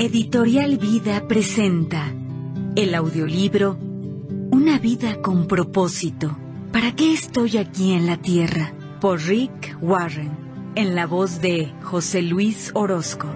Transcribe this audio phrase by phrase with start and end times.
[0.00, 2.14] Editorial Vida presenta
[2.76, 3.76] el audiolibro
[4.52, 6.38] Una vida con propósito.
[6.70, 8.72] ¿Para qué estoy aquí en la tierra?
[9.00, 10.30] Por Rick Warren,
[10.76, 13.26] en la voz de José Luis Orozco.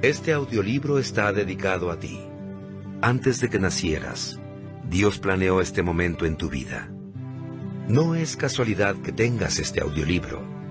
[0.00, 2.18] Este audiolibro está dedicado a ti.
[3.02, 4.40] Antes de que nacieras,
[4.88, 6.90] Dios planeó este momento en tu vida.
[7.88, 10.63] No es casualidad que tengas este audiolibro.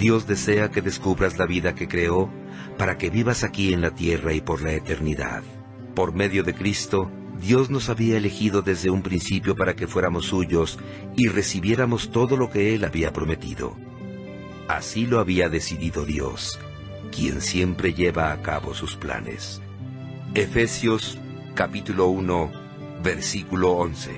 [0.00, 2.30] Dios desea que descubras la vida que creó
[2.78, 5.42] para que vivas aquí en la tierra y por la eternidad.
[5.94, 10.78] Por medio de Cristo, Dios nos había elegido desde un principio para que fuéramos suyos
[11.16, 13.76] y recibiéramos todo lo que Él había prometido.
[14.68, 16.58] Así lo había decidido Dios,
[17.14, 19.60] quien siempre lleva a cabo sus planes.
[20.32, 21.18] Efesios
[21.54, 22.50] capítulo 1,
[23.02, 24.12] versículo 11.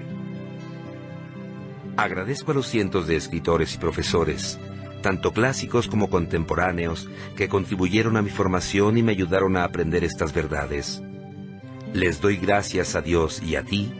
[1.96, 4.60] Agradezco a los cientos de escritores y profesores
[5.02, 10.32] tanto clásicos como contemporáneos, que contribuyeron a mi formación y me ayudaron a aprender estas
[10.32, 11.02] verdades.
[11.92, 13.92] Les doy gracias a Dios y a ti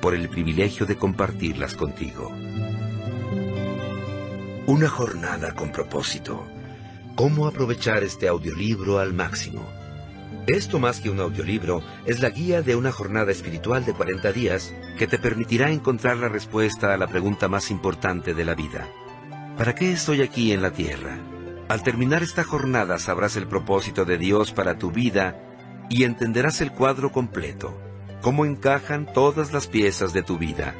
[0.00, 2.32] por el privilegio de compartirlas contigo.
[4.66, 6.46] Una jornada con propósito.
[7.14, 9.66] ¿Cómo aprovechar este audiolibro al máximo?
[10.46, 14.74] Esto más que un audiolibro es la guía de una jornada espiritual de 40 días
[14.96, 18.88] que te permitirá encontrar la respuesta a la pregunta más importante de la vida.
[19.58, 21.18] ¿Para qué estoy aquí en la tierra?
[21.68, 25.36] Al terminar esta jornada sabrás el propósito de Dios para tu vida
[25.90, 27.76] y entenderás el cuadro completo,
[28.22, 30.76] cómo encajan todas las piezas de tu vida.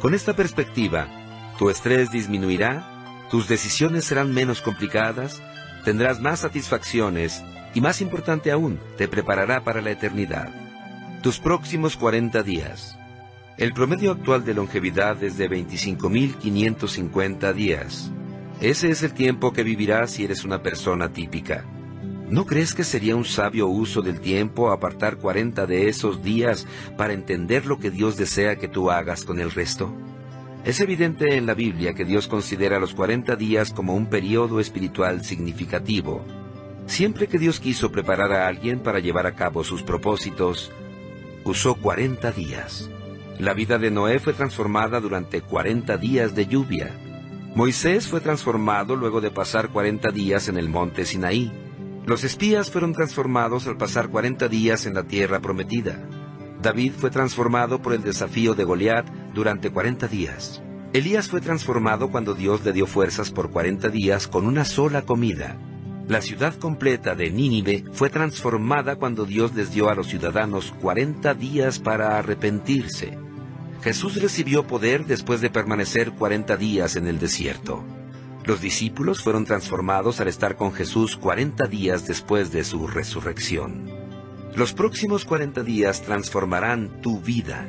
[0.00, 1.08] Con esta perspectiva,
[1.58, 5.42] tu estrés disminuirá, tus decisiones serán menos complicadas,
[5.84, 7.42] tendrás más satisfacciones
[7.74, 10.54] y más importante aún, te preparará para la eternidad.
[11.22, 12.96] Tus próximos 40 días
[13.58, 18.12] el promedio actual de longevidad es de 25.550 días.
[18.60, 21.64] Ese es el tiempo que vivirás si eres una persona típica.
[22.28, 26.66] ¿No crees que sería un sabio uso del tiempo apartar 40 de esos días
[26.98, 29.90] para entender lo que Dios desea que tú hagas con el resto?
[30.64, 35.24] Es evidente en la Biblia que Dios considera los 40 días como un periodo espiritual
[35.24, 36.22] significativo.
[36.86, 40.70] Siempre que Dios quiso preparar a alguien para llevar a cabo sus propósitos,
[41.44, 42.90] usó 40 días.
[43.38, 46.90] La vida de Noé fue transformada durante 40 días de lluvia.
[47.54, 51.52] Moisés fue transformado luego de pasar 40 días en el monte Sinaí.
[52.06, 56.08] Los espías fueron transformados al pasar 40 días en la tierra prometida.
[56.62, 60.62] David fue transformado por el desafío de Goliat durante 40 días.
[60.94, 65.58] Elías fue transformado cuando Dios le dio fuerzas por 40 días con una sola comida.
[66.08, 71.34] La ciudad completa de Nínive fue transformada cuando Dios les dio a los ciudadanos 40
[71.34, 73.25] días para arrepentirse.
[73.86, 77.84] Jesús recibió poder después de permanecer cuarenta días en el desierto.
[78.44, 83.88] Los discípulos fueron transformados al estar con Jesús cuarenta días después de su resurrección.
[84.56, 87.68] Los próximos cuarenta días transformarán tu vida.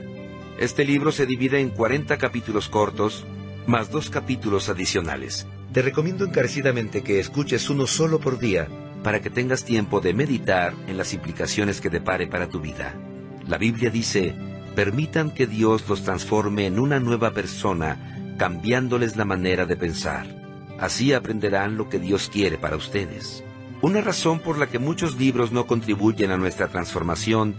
[0.59, 3.23] Este libro se divide en cuarenta capítulos cortos,
[3.67, 5.45] más dos capítulos adicionales.
[5.71, 8.67] Te recomiendo encarecidamente que escuches uno solo por día
[9.03, 12.95] para que tengas tiempo de meditar en las implicaciones que depare para tu vida.
[13.45, 17.97] La Biblia dice, permitan que Dios los transforme en una nueva persona,
[18.37, 20.27] cambiándoles la manera de pensar.
[20.79, 23.43] Así aprenderán lo que Dios quiere para ustedes.
[23.81, 27.55] Una razón por la que muchos libros no contribuyen a nuestra transformación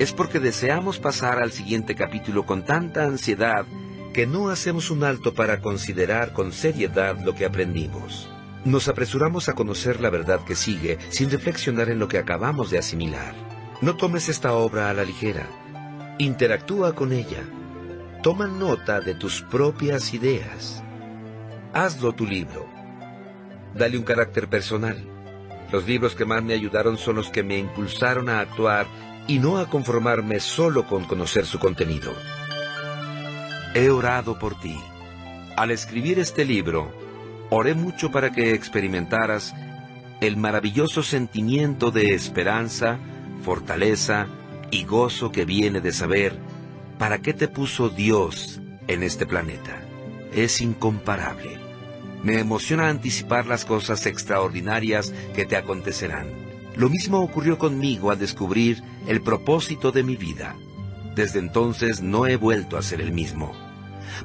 [0.00, 3.64] es porque deseamos pasar al siguiente capítulo con tanta ansiedad
[4.12, 8.28] que no hacemos un alto para considerar con seriedad lo que aprendimos.
[8.64, 12.78] Nos apresuramos a conocer la verdad que sigue sin reflexionar en lo que acabamos de
[12.78, 13.32] asimilar.
[13.80, 15.46] No tomes esta obra a la ligera.
[16.20, 17.44] Interactúa con ella.
[18.24, 20.82] Toma nota de tus propias ideas.
[21.72, 22.66] Hazlo tu libro.
[23.72, 24.98] Dale un carácter personal.
[25.70, 28.88] Los libros que más me ayudaron son los que me impulsaron a actuar
[29.28, 32.12] y no a conformarme solo con conocer su contenido.
[33.76, 34.76] He orado por ti.
[35.56, 36.90] Al escribir este libro,
[37.48, 39.54] oré mucho para que experimentaras
[40.20, 42.98] el maravilloso sentimiento de esperanza,
[43.44, 44.26] fortaleza
[44.70, 46.38] y gozo que viene de saber
[46.98, 49.80] para qué te puso Dios en este planeta.
[50.32, 51.58] Es incomparable.
[52.22, 56.28] Me emociona anticipar las cosas extraordinarias que te acontecerán.
[56.76, 60.56] Lo mismo ocurrió conmigo al descubrir el propósito de mi vida.
[61.14, 63.52] Desde entonces no he vuelto a ser el mismo.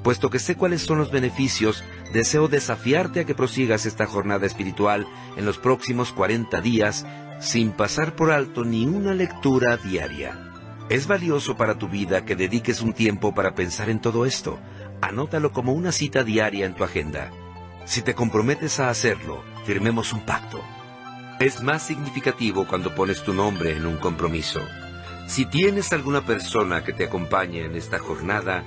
[0.02, 5.08] Puesto que sé cuáles son los beneficios, deseo desafiarte a que prosigas esta jornada espiritual
[5.38, 7.06] en los próximos 40 días
[7.40, 10.52] sin pasar por alto ni una lectura diaria.
[10.90, 14.60] Es valioso para tu vida que dediques un tiempo para pensar en todo esto.
[15.02, 17.32] Anótalo como una cita diaria en tu agenda.
[17.86, 20.62] Si te comprometes a hacerlo, firmemos un pacto.
[21.40, 24.62] Es más significativo cuando pones tu nombre en un compromiso.
[25.28, 28.64] Si tienes alguna persona que te acompañe en esta jornada,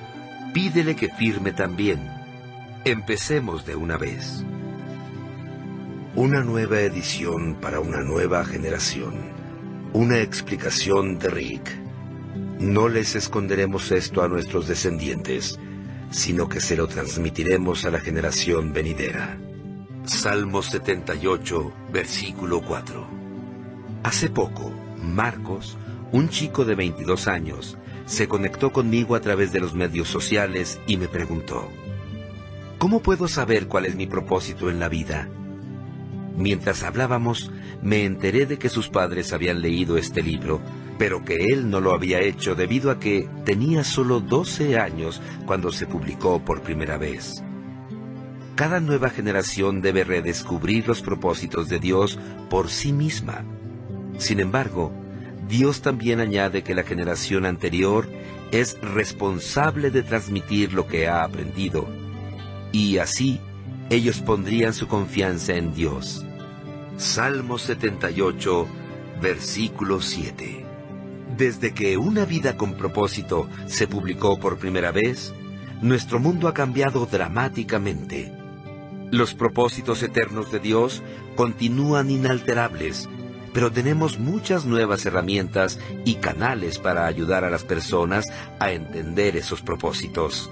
[0.53, 2.11] pídele que firme también.
[2.85, 4.45] Empecemos de una vez.
[6.17, 9.13] Una nueva edición para una nueva generación.
[9.93, 11.79] Una explicación de Rick.
[12.59, 15.59] No les esconderemos esto a nuestros descendientes,
[16.11, 19.39] sino que se lo transmitiremos a la generación venidera.
[20.07, 23.07] Salmo 78, versículo 4.
[24.03, 24.73] Hace poco,
[25.03, 25.77] Marcos,
[26.13, 27.77] un chico de 22 años,
[28.07, 31.71] se conectó conmigo a través de los medios sociales y me preguntó,
[32.79, 35.29] ¿Cómo puedo saber cuál es mi propósito en la vida?
[36.37, 37.51] Mientras hablábamos,
[37.83, 40.61] me enteré de que sus padres habían leído este libro
[40.99, 45.71] pero que él no lo había hecho debido a que tenía solo 12 años cuando
[45.71, 47.43] se publicó por primera vez.
[48.55, 52.19] Cada nueva generación debe redescubrir los propósitos de Dios
[52.49, 53.45] por sí misma.
[54.17, 54.93] Sin embargo,
[55.47, 58.09] Dios también añade que la generación anterior
[58.51, 61.87] es responsable de transmitir lo que ha aprendido,
[62.73, 63.41] y así
[63.89, 66.25] ellos pondrían su confianza en Dios.
[66.97, 68.67] Salmo 78,
[69.21, 70.67] versículo 7.
[71.37, 75.35] Desde que Una vida con propósito se publicó por primera vez,
[75.83, 78.33] nuestro mundo ha cambiado dramáticamente.
[79.13, 81.03] Los propósitos eternos de Dios
[81.37, 83.09] continúan inalterables,
[83.53, 88.27] pero tenemos muchas nuevas herramientas y canales para ayudar a las personas
[88.59, 90.51] a entender esos propósitos.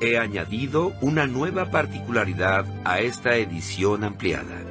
[0.00, 4.68] He añadido una nueva particularidad a esta edición ampliada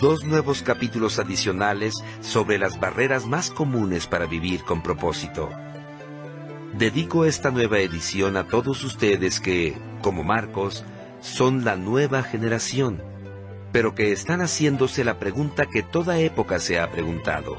[0.00, 5.50] dos nuevos capítulos adicionales sobre las barreras más comunes para vivir con propósito.
[6.76, 10.84] Dedico esta nueva edición a todos ustedes que, como Marcos,
[11.20, 13.02] son la nueva generación,
[13.72, 17.58] pero que están haciéndose la pregunta que toda época se ha preguntado.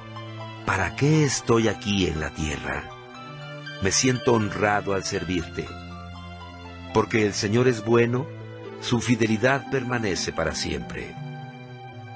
[0.65, 2.89] ¿Para qué estoy aquí en la tierra?
[3.81, 5.65] Me siento honrado al servirte.
[6.95, 8.25] Porque el Señor es bueno,
[8.79, 11.13] su fidelidad permanece para siempre.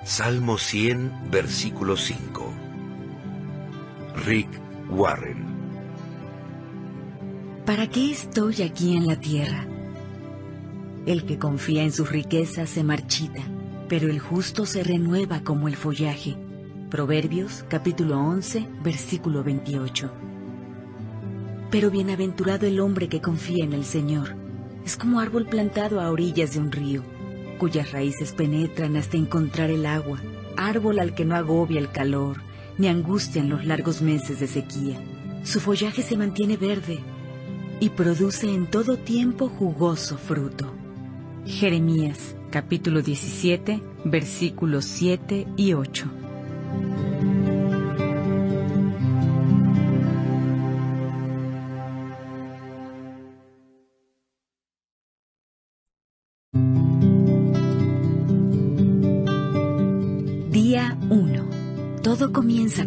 [0.06, 2.54] Salmo 100, versículo 5.
[4.26, 4.48] Rick
[4.90, 5.44] Warren.
[7.66, 9.68] ¿Para qué estoy aquí en la tierra?
[11.06, 13.42] El que confía en sus riquezas se marchita,
[13.90, 16.38] pero el justo se renueva como el follaje.
[16.90, 20.10] Proverbios capítulo 11, versículo 28.
[21.70, 24.49] Pero bienaventurado el hombre que confía en el Señor.
[24.90, 27.04] Es como árbol plantado a orillas de un río
[27.60, 30.20] cuyas raíces penetran hasta encontrar el agua,
[30.58, 32.38] árbol al que no agobia el calor,
[32.80, 35.00] ni angustia en los largos meses de sequía.
[35.44, 37.02] Su follaje se mantiene verde
[37.80, 40.74] y produce en todo tiempo jugoso fruto.
[41.46, 46.06] Jeremías capítulo 17 versículos 7 y 8.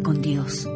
[0.01, 0.69] Con Dios.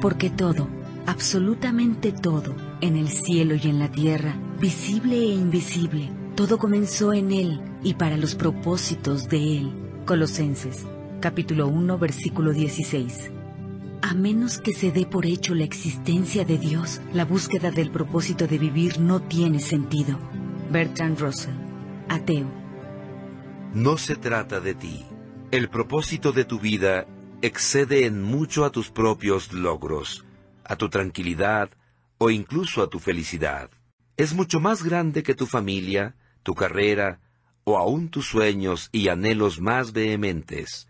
[0.00, 0.68] Porque todo,
[1.06, 7.30] absolutamente todo, en el cielo y en la tierra, visible e invisible, todo comenzó en
[7.30, 9.72] Él y para los propósitos de Él.
[10.06, 10.86] Colosenses,
[11.20, 13.32] capítulo 1, versículo 16.
[14.00, 18.46] A menos que se dé por hecho la existencia de Dios, la búsqueda del propósito
[18.46, 20.18] de vivir no tiene sentido.
[20.72, 21.54] Bertrand Russell,
[22.08, 22.46] ateo.
[23.74, 25.04] No se trata de ti.
[25.50, 27.06] El propósito de tu vida
[27.42, 30.24] excede en mucho a tus propios logros,
[30.64, 31.70] a tu tranquilidad
[32.18, 33.70] o incluso a tu felicidad.
[34.16, 37.20] Es mucho más grande que tu familia, tu carrera
[37.64, 40.88] o aún tus sueños y anhelos más vehementes.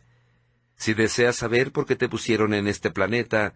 [0.76, 3.54] Si deseas saber por qué te pusieron en este planeta,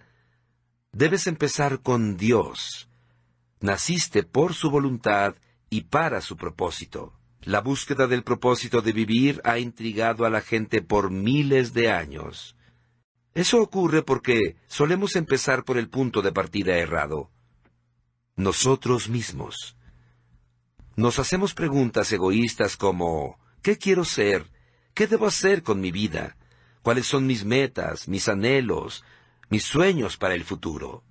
[0.93, 2.89] debes empezar con Dios.
[3.61, 5.35] Naciste por su voluntad
[5.71, 7.13] y para su propósito.
[7.41, 12.57] La búsqueda del propósito de vivir ha intrigado a la gente por miles de años.
[13.35, 17.31] Eso ocurre porque solemos empezar por el punto de partida errado.
[18.37, 19.77] Nosotros mismos.
[20.97, 24.51] Nos hacemos preguntas egoístas como ¿qué quiero ser?
[24.95, 26.37] ¿Qué debo hacer con mi vida?
[26.83, 29.05] ¿Cuáles son mis metas, mis anhelos,
[29.51, 31.03] mis sueños para el futuro?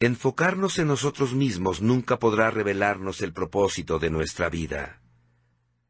[0.00, 5.02] Enfocarnos en nosotros mismos nunca podrá revelarnos el propósito de nuestra vida.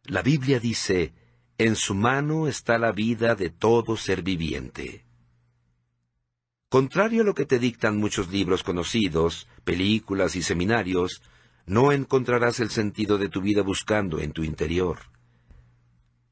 [0.05, 1.15] La Biblia dice,
[1.57, 5.02] en su mano está la vida de todo ser viviente.
[6.73, 11.21] Contrario a lo que te dictan muchos libros conocidos, películas y seminarios,
[11.67, 15.01] no encontrarás el sentido de tu vida buscando en tu interior.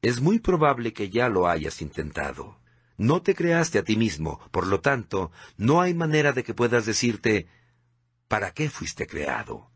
[0.01, 2.57] Es muy probable que ya lo hayas intentado.
[2.97, 6.87] no te creaste a ti mismo, por lo tanto, no hay manera de que puedas
[6.87, 7.45] decirte,
[8.27, 9.69] ¿para qué fuiste creado?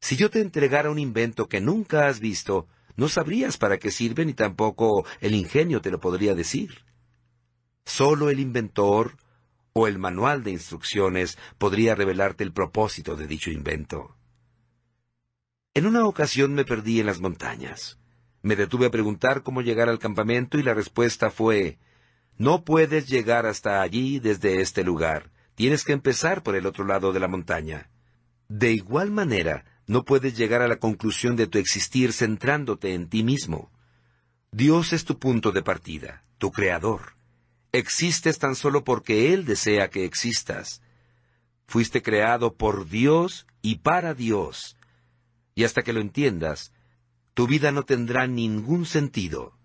[0.00, 4.24] Si yo te entregara un invento que nunca has visto, no sabrías para qué sirve
[4.24, 6.86] ni tampoco el ingenio te lo podría decir.
[7.84, 9.18] Solo el inventor
[9.78, 14.16] o el manual de instrucciones podría revelarte el propósito de dicho invento.
[15.74, 18.00] En una ocasión me perdí en las montañas.
[18.42, 21.78] Me detuve a preguntar cómo llegar al campamento y la respuesta fue,
[22.36, 27.12] no puedes llegar hasta allí desde este lugar, tienes que empezar por el otro lado
[27.12, 27.90] de la montaña.
[28.48, 33.22] De igual manera, no puedes llegar a la conclusión de tu existir centrándote en ti
[33.22, 33.70] mismo.
[34.50, 37.17] Dios es tu punto de partida, tu creador.
[37.72, 40.80] Existes tan solo porque Él desea que existas.
[41.66, 44.76] Fuiste creado por Dios y para Dios.
[45.54, 46.72] Y hasta que lo entiendas,
[47.34, 49.58] tu vida no tendrá ningún sentido.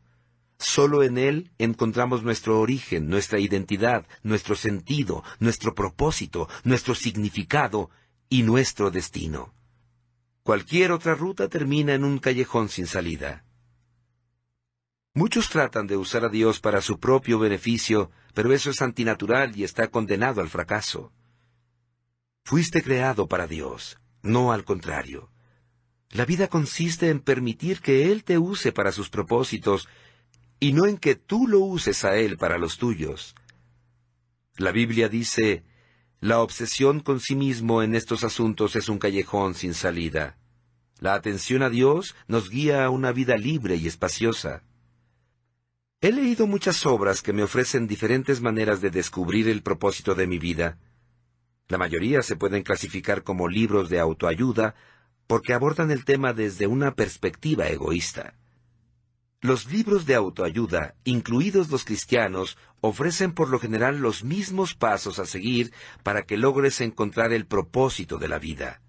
[0.60, 7.90] Solo en Él encontramos nuestro origen, nuestra identidad, nuestro sentido, nuestro propósito, nuestro significado
[8.30, 9.54] y nuestro destino.
[10.44, 13.46] Cualquier otra ruta termina en un callejón sin salida.
[15.16, 19.64] Muchos tratan de usar a Dios para su propio beneficio, pero eso es antinatural y
[19.64, 21.12] está condenado al fracaso.
[22.44, 25.30] Fuiste creado para Dios, no al contrario.
[26.10, 29.88] La vida consiste en permitir que Él te use para sus propósitos
[30.60, 33.36] y no en que tú lo uses a Él para los tuyos.
[34.58, 35.64] La Biblia dice,
[36.22, 40.38] la obsesión con sí mismo en estos asuntos es un callejón sin salida.
[41.00, 44.64] La atención a Dios nos guía a una vida libre y espaciosa.
[46.04, 50.38] He leído muchas obras que me ofrecen diferentes maneras de descubrir el propósito de mi
[50.38, 50.78] vida.
[51.70, 54.76] La mayoría se pueden clasificar como libros de autoayuda
[55.28, 58.34] porque abordan el tema desde una perspectiva egoísta.
[59.40, 65.26] Los libros de autoayuda, incluidos los cristianos, ofrecen por lo general los mismos pasos a
[65.26, 65.72] seguir
[66.04, 68.82] para que logres encontrar el propósito de la vida.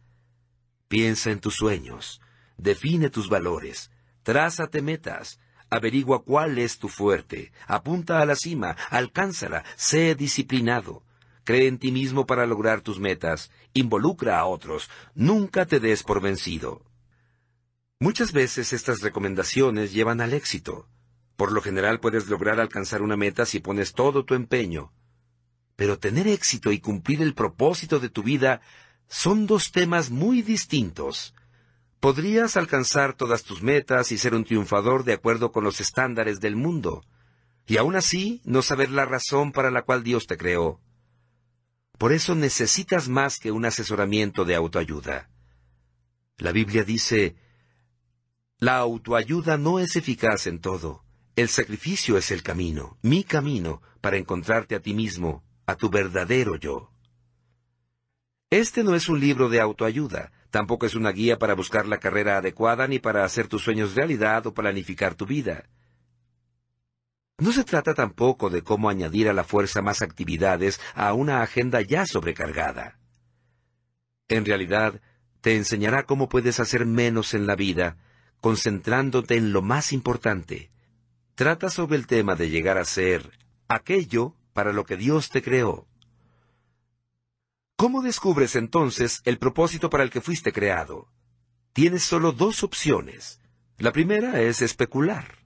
[0.88, 2.20] Piensa en tus sueños,
[2.56, 3.92] define tus valores,
[4.24, 5.38] trázate metas,
[5.74, 11.02] Averigua cuál es tu fuerte, apunta a la cima, alcánzala, sé disciplinado.
[11.42, 16.20] Cree en ti mismo para lograr tus metas, involucra a otros, nunca te des por
[16.22, 16.80] vencido.
[17.98, 20.86] Muchas veces estas recomendaciones llevan al éxito.
[21.34, 24.92] Por lo general puedes lograr alcanzar una meta si pones todo tu empeño.
[25.74, 28.60] Pero tener éxito y cumplir el propósito de tu vida
[29.08, 31.34] son dos temas muy distintos.
[32.04, 36.54] Podrías alcanzar todas tus metas y ser un triunfador de acuerdo con los estándares del
[36.54, 37.02] mundo,
[37.66, 40.82] y aún así no saber la razón para la cual Dios te creó.
[41.96, 45.30] Por eso necesitas más que un asesoramiento de autoayuda.
[46.36, 47.36] La Biblia dice,
[48.58, 51.04] la autoayuda no es eficaz en todo.
[51.36, 56.56] El sacrificio es el camino, mi camino, para encontrarte a ti mismo, a tu verdadero
[56.56, 56.90] yo.
[58.50, 62.36] Este no es un libro de autoayuda, Tampoco es una guía para buscar la carrera
[62.36, 65.64] adecuada ni para hacer tus sueños realidad o planificar tu vida.
[67.38, 71.80] No se trata tampoco de cómo añadir a la fuerza más actividades a una agenda
[71.80, 73.00] ya sobrecargada.
[74.28, 75.00] En realidad,
[75.40, 77.96] te enseñará cómo puedes hacer menos en la vida,
[78.40, 80.70] concentrándote en lo más importante.
[81.34, 83.28] Trata sobre el tema de llegar a ser
[83.66, 85.88] aquello para lo que Dios te creó.
[87.76, 91.08] ¿Cómo descubres entonces el propósito para el que fuiste creado?
[91.72, 93.40] Tienes solo dos opciones.
[93.78, 95.38] La primera es especular.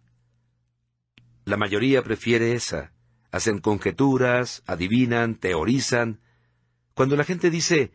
[1.46, 2.92] La mayoría prefiere esa.
[3.30, 6.20] Hacen conjeturas, adivinan, teorizan.
[6.92, 7.92] Cuando la gente dice,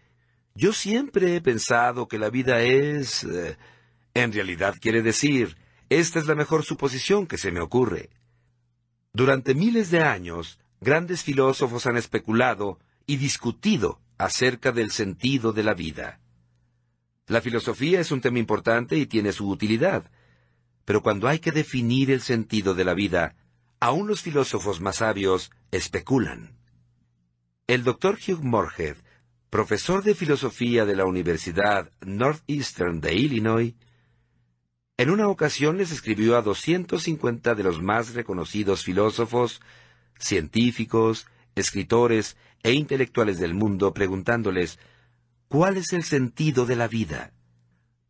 [0.55, 3.23] yo siempre he pensado que la vida es...
[3.25, 3.55] Eh",
[4.15, 5.57] en realidad quiere decir,
[5.89, 8.09] esta es la mejor suposición que se me ocurre.
[9.13, 15.73] Durante miles de años, grandes filósofos han especulado y discutido acerca del sentido de la
[15.73, 16.19] vida.
[17.27, 20.09] La filosofía es un tema importante y tiene su utilidad,
[20.85, 23.35] pero cuando hay que definir el sentido de la vida,
[23.81, 26.57] aún los filósofos más sabios especulan.
[27.67, 28.95] El doctor Hugh Morhead,
[29.49, 33.73] profesor de filosofía de la Universidad Northeastern de Illinois,
[34.95, 39.59] en una ocasión les escribió a 250 de los más reconocidos filósofos,
[40.17, 44.79] científicos, escritores e intelectuales del mundo preguntándoles
[45.47, 47.33] ¿Cuál es el sentido de la vida?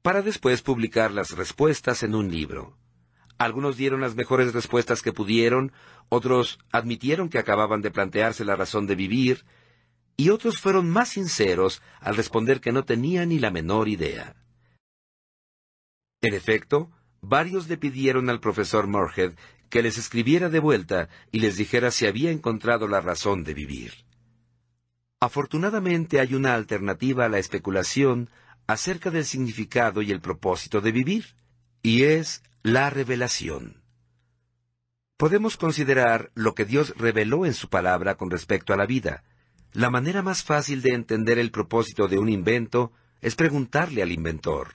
[0.03, 2.77] para después publicar las respuestas en un libro.
[3.37, 5.71] Algunos dieron las mejores respuestas que pudieron,
[6.09, 9.45] otros admitieron que acababan de plantearse la razón de vivir,
[10.17, 14.35] y otros fueron más sinceros al responder que no tenían ni la menor idea.
[16.21, 16.91] En efecto,
[17.21, 19.33] varios le pidieron al profesor Morhead
[19.69, 24.02] que les escribiera de vuelta y les dijera si había encontrado la razón de vivir.
[25.23, 28.29] Afortunadamente hay una alternativa a la especulación
[28.67, 31.37] acerca del significado y el propósito de vivir,
[31.81, 33.81] y es la revelación.
[35.15, 39.23] Podemos considerar lo que Dios reveló en su palabra con respecto a la vida.
[39.71, 44.73] La manera más fácil de entender el propósito de un invento es preguntarle al inventor.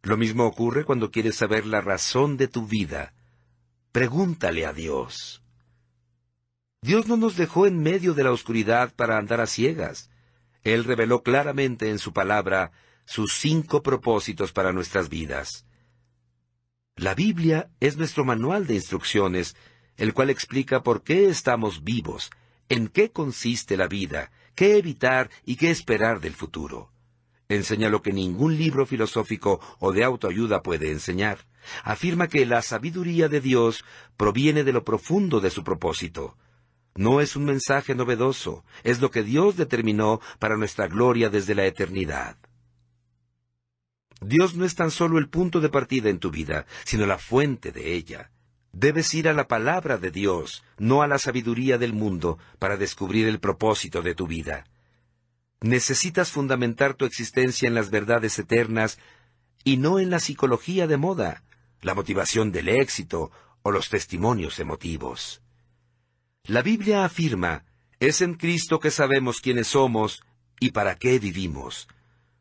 [0.00, 3.12] Lo mismo ocurre cuando quieres saber la razón de tu vida.
[3.92, 5.42] Pregúntale a Dios.
[6.80, 10.10] Dios no nos dejó en medio de la oscuridad para andar a ciegas.
[10.62, 12.70] Él reveló claramente en su palabra
[13.04, 15.66] sus cinco propósitos para nuestras vidas.
[16.94, 19.56] La Biblia es nuestro manual de instrucciones,
[19.96, 22.30] el cual explica por qué estamos vivos,
[22.68, 26.92] en qué consiste la vida, qué evitar y qué esperar del futuro.
[27.48, 31.46] Enseña lo que ningún libro filosófico o de autoayuda puede enseñar.
[31.82, 33.84] Afirma que la sabiduría de Dios
[34.16, 36.36] proviene de lo profundo de su propósito.
[36.94, 41.66] No es un mensaje novedoso, es lo que Dios determinó para nuestra gloria desde la
[41.66, 42.36] eternidad.
[44.20, 47.70] Dios no es tan solo el punto de partida en tu vida, sino la fuente
[47.70, 48.30] de ella.
[48.72, 53.28] Debes ir a la palabra de Dios, no a la sabiduría del mundo, para descubrir
[53.28, 54.64] el propósito de tu vida.
[55.60, 58.98] Necesitas fundamentar tu existencia en las verdades eternas
[59.64, 61.42] y no en la psicología de moda,
[61.80, 63.30] la motivación del éxito
[63.62, 65.42] o los testimonios emotivos.
[66.48, 67.66] La Biblia afirma,
[68.00, 70.22] es en Cristo que sabemos quiénes somos
[70.60, 71.88] y para qué vivimos.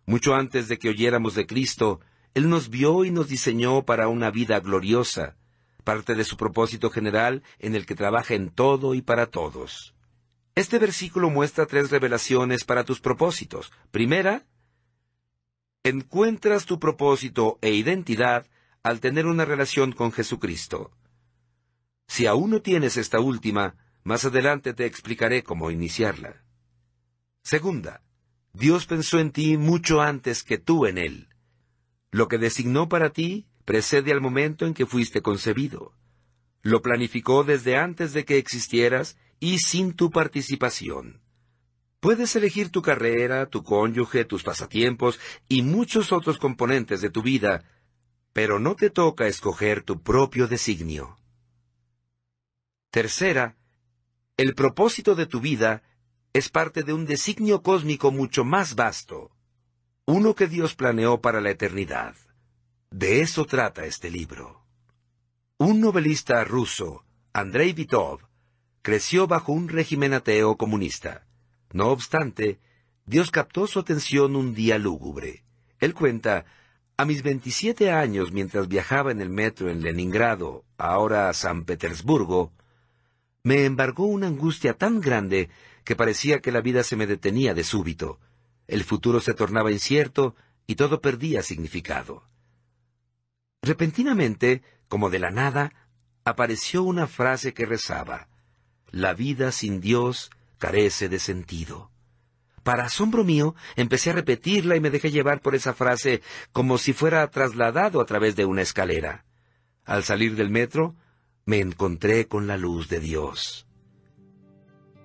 [0.06, 2.00] Mucho antes de que oyéramos de Cristo,
[2.34, 5.36] Él nos vio y nos diseñó para una vida gloriosa,
[5.84, 9.94] parte de su propósito general en el que trabaja en todo y para todos.
[10.56, 13.74] Este versículo muestra tres revelaciones para tus propósitos.
[13.92, 14.46] Primera,
[15.84, 18.48] encuentras tu propósito e identidad
[18.84, 20.92] al tener una relación con Jesucristo.
[22.08, 23.76] Si aún no tienes esta última,
[24.08, 26.42] más adelante te explicaré cómo iniciarla.
[27.44, 28.06] Segunda,
[28.54, 31.28] Dios pensó en ti mucho antes que tú en Él.
[32.10, 35.91] Lo que designó para ti precede al momento en que fuiste concebido.
[36.62, 41.22] Lo planificó desde antes de que existieras y sin tu participación.
[42.00, 47.65] Puedes elegir tu carrera, tu cónyuge, tus pasatiempos y muchos otros componentes de tu vida,
[48.32, 51.17] pero no te toca escoger tu propio designio.
[52.89, 53.58] Tercera,
[54.38, 55.82] el propósito de tu vida
[56.32, 59.32] es parte de un designio cósmico mucho más vasto,
[60.06, 62.15] uno que Dios planeó para la eternidad.
[62.91, 64.63] De eso trata este libro.
[65.58, 68.19] Un novelista ruso, Andrei Vitov,
[68.84, 71.26] creció bajo un régimen ateo comunista.
[71.73, 72.60] No obstante,
[73.08, 75.43] Dios captó su atención un día lúgubre.
[75.80, 76.45] Él cuenta,
[76.95, 82.54] a mis 27 años mientras viajaba en el metro en Leningrado, ahora San Petersburgo,
[83.47, 85.49] me embargó una angustia tan grande
[85.86, 88.19] que parecía que la vida se me detenía de súbito.
[88.67, 92.27] El futuro se tornaba incierto y todo perdía significado.
[93.62, 95.71] Repentinamente, como de la nada,
[96.25, 98.27] apareció una frase que rezaba,
[98.91, 101.89] La vida sin Dios carece de sentido.
[102.63, 106.91] Para asombro mío, empecé a repetirla y me dejé llevar por esa frase como si
[106.91, 109.23] fuera trasladado a través de una escalera.
[109.86, 110.97] Al salir del metro,
[111.47, 113.65] me encontré con la luz de Dios.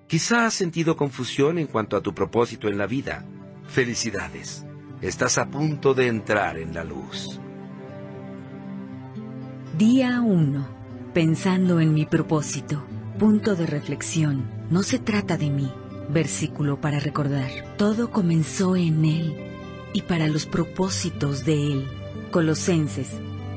[0.07, 3.25] Quizá has sentido confusión en cuanto a tu propósito en la vida.
[3.65, 4.65] Felicidades.
[5.01, 7.39] Estás a punto de entrar en la luz.
[9.77, 10.67] Día 1.
[11.13, 12.83] Pensando en mi propósito.
[13.17, 14.43] Punto de reflexión.
[14.69, 15.71] No se trata de mí.
[16.09, 17.49] Versículo para recordar.
[17.77, 19.33] Todo comenzó en Él
[19.93, 21.87] y para los propósitos de Él.
[22.31, 23.11] Colosenses,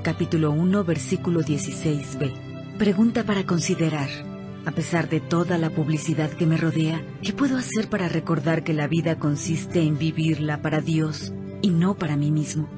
[0.05, 2.46] capítulo 1, versículo 16b.
[2.79, 4.11] Pregunta para considerar.
[4.67, 8.75] A pesar de toda la publicidad que me rodea, ¿qué puedo hacer para recordar que
[8.75, 12.69] la vida consiste en vivirla para Dios y no para mí mismo?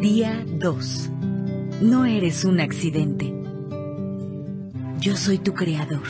[0.00, 1.10] Día 2.
[1.82, 3.29] No eres un accidente.
[5.00, 6.06] Yo soy tu creador.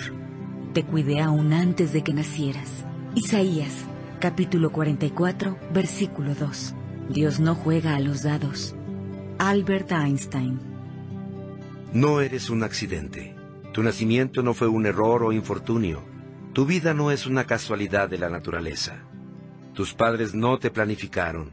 [0.75, 2.85] Te cuidé aún antes de que nacieras.
[3.15, 3.85] Isaías,
[4.19, 6.75] capítulo 44, versículo 2.
[7.09, 8.75] Dios no juega a los dados.
[9.39, 10.59] Albert Einstein.
[11.93, 13.37] No eres un accidente.
[13.73, 16.03] Tu nacimiento no fue un error o infortunio.
[16.53, 19.05] Tu vida no es una casualidad de la naturaleza.
[19.73, 21.53] Tus padres no te planificaron.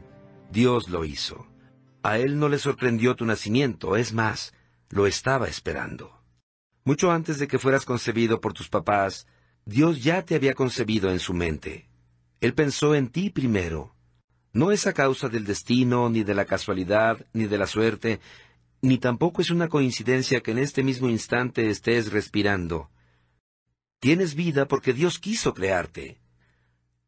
[0.50, 1.46] Dios lo hizo.
[2.02, 4.54] A Él no le sorprendió tu nacimiento, es más,
[4.90, 6.17] lo estaba esperando.
[6.88, 9.26] Mucho antes de que fueras concebido por tus papás,
[9.66, 11.86] Dios ya te había concebido en su mente.
[12.40, 13.94] Él pensó en ti primero.
[14.54, 18.20] No es a causa del destino, ni de la casualidad, ni de la suerte,
[18.80, 22.88] ni tampoco es una coincidencia que en este mismo instante estés respirando.
[24.00, 26.22] Tienes vida porque Dios quiso crearte.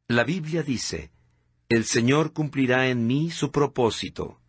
[0.09, 1.11] La Biblia dice,
[1.71, 4.43] El Señor cumplirá en mí su propósito.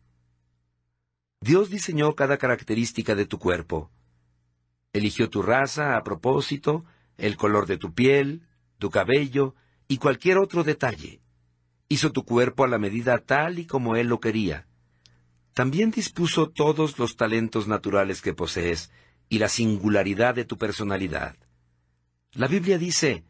[1.39, 3.89] Dios diseñó cada característica de tu cuerpo.
[4.93, 6.85] Eligió tu raza a propósito,
[7.17, 9.55] el color de tu piel, tu cabello
[9.87, 11.21] y cualquier otro detalle.
[11.87, 14.67] Hizo tu cuerpo a la medida tal y como Él lo quería.
[15.53, 18.91] También dispuso todos los talentos naturales que posees
[19.29, 21.35] y la singularidad de tu personalidad.
[22.33, 23.23] La Biblia dice,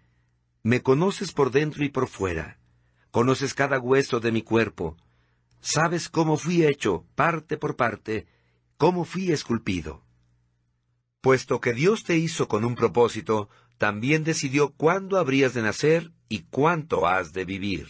[0.63, 2.59] Me conoces por dentro y por fuera,
[3.11, 4.97] conoces cada hueso de mi cuerpo,
[5.59, 8.27] sabes cómo fui hecho, parte por parte,
[8.77, 10.03] cómo fui esculpido.
[11.21, 16.39] Puesto que Dios te hizo con un propósito, también decidió cuándo habrías de nacer y
[16.49, 17.87] cuánto has de vivir.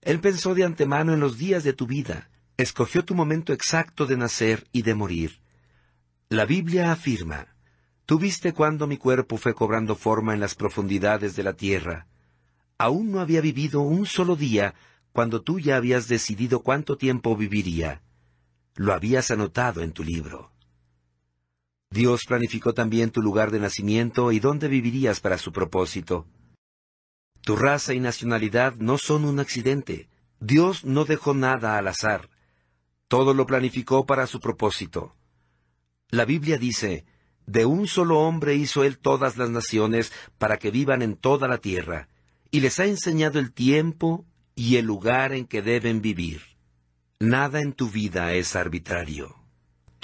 [0.00, 4.16] Él pensó de antemano en los días de tu vida, escogió tu momento exacto de
[4.16, 5.40] nacer y de morir.
[6.28, 7.54] La Biblia afirma,
[8.06, 12.06] Tú viste cuando mi cuerpo fue cobrando forma en las profundidades de la tierra.
[12.76, 14.74] Aún no había vivido un solo día
[15.12, 18.02] cuando tú ya habías decidido cuánto tiempo viviría.
[18.74, 20.53] Lo habías anotado en tu libro.
[21.94, 26.26] Dios planificó también tu lugar de nacimiento y dónde vivirías para su propósito.
[27.42, 30.08] Tu raza y nacionalidad no son un accidente.
[30.40, 32.30] Dios no dejó nada al azar.
[33.06, 35.14] Todo lo planificó para su propósito.
[36.08, 37.04] La Biblia dice,
[37.46, 41.58] De un solo hombre hizo él todas las naciones para que vivan en toda la
[41.58, 42.08] tierra,
[42.50, 44.26] y les ha enseñado el tiempo
[44.56, 46.42] y el lugar en que deben vivir.
[47.20, 49.43] Nada en tu vida es arbitrario.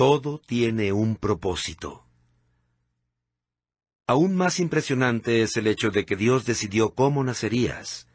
[0.00, 2.06] Todo tiene un propósito.
[4.06, 8.08] Aún más impresionante es el hecho de que Dios decidió cómo nacerías.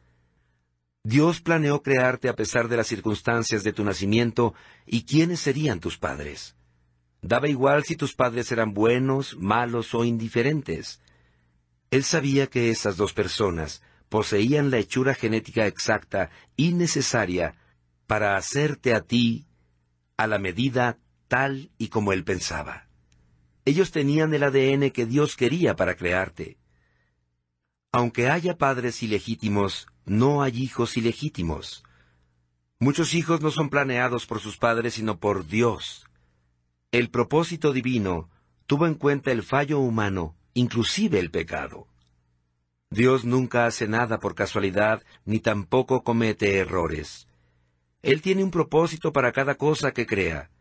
[1.04, 4.56] Dios planeó crearte a pesar de las circunstancias de tu nacimiento
[4.88, 6.56] y quiénes serían tus padres.
[7.22, 11.04] Daba igual si tus padres eran buenos, malos o indiferentes.
[11.92, 17.54] Él sabía que esas dos personas poseían la hechura genética exacta y necesaria
[18.08, 19.46] para hacerte a ti
[20.18, 20.98] a la medida
[21.78, 22.88] y como él pensaba.
[23.66, 26.58] Ellos tenían el ADN que Dios quería para crearte.
[27.92, 31.84] Aunque haya padres ilegítimos, no hay hijos ilegítimos.
[32.80, 36.06] Muchos hijos no son planeados por sus padres, sino por Dios.
[36.92, 38.30] El propósito divino
[38.68, 41.88] tuvo en cuenta el fallo humano, inclusive el pecado.
[42.90, 47.28] Dios nunca hace nada por casualidad, ni tampoco comete errores.
[48.04, 50.52] Él tiene un propósito para cada cosa que crea.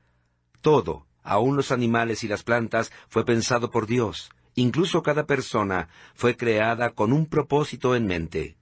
[0.65, 4.31] Todo, aun los animales y las plantas, fue pensado por Dios.
[4.55, 8.57] Incluso cada persona fue creada con un propósito en mente.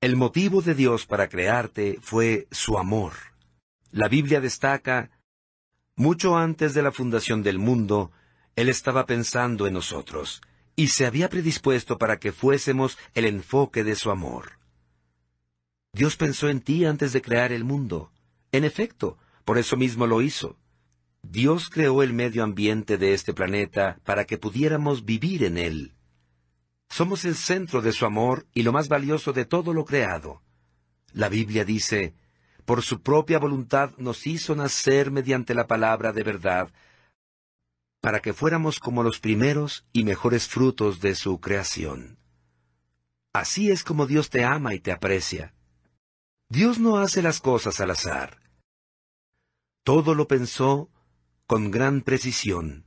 [0.00, 3.14] El motivo de Dios para crearte fue su amor.
[3.90, 5.10] La Biblia destaca,
[5.96, 8.12] mucho antes de la fundación del mundo,
[8.54, 10.40] Él estaba pensando en nosotros,
[10.76, 14.60] y se había predispuesto para que fuésemos el enfoque de su amor.
[15.92, 18.12] Dios pensó en ti antes de crear el mundo.
[18.52, 20.58] En efecto, por eso mismo lo hizo.
[21.22, 25.94] Dios creó el medio ambiente de este planeta para que pudiéramos vivir en él.
[26.88, 30.42] Somos el centro de su amor y lo más valioso de todo lo creado.
[31.12, 32.14] La Biblia dice,
[32.64, 36.72] por su propia voluntad nos hizo nacer mediante la palabra de verdad,
[38.00, 42.18] para que fuéramos como los primeros y mejores frutos de su creación.
[43.32, 45.54] Así es como Dios te ama y te aprecia.
[46.48, 48.39] Dios no hace las cosas al azar.
[49.82, 50.90] Todo lo pensó
[51.46, 52.84] con gran precisión.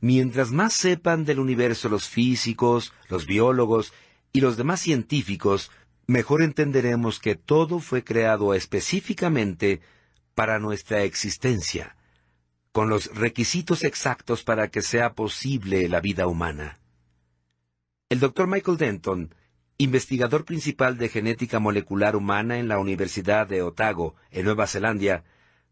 [0.00, 3.92] Mientras más sepan del universo los físicos, los biólogos
[4.32, 5.70] y los demás científicos,
[6.06, 9.82] mejor entenderemos que todo fue creado específicamente
[10.34, 11.96] para nuestra existencia,
[12.72, 16.78] con los requisitos exactos para que sea posible la vida humana.
[18.08, 19.34] El doctor Michael Denton,
[19.76, 25.24] investigador principal de genética molecular humana en la Universidad de Otago, en Nueva Zelanda,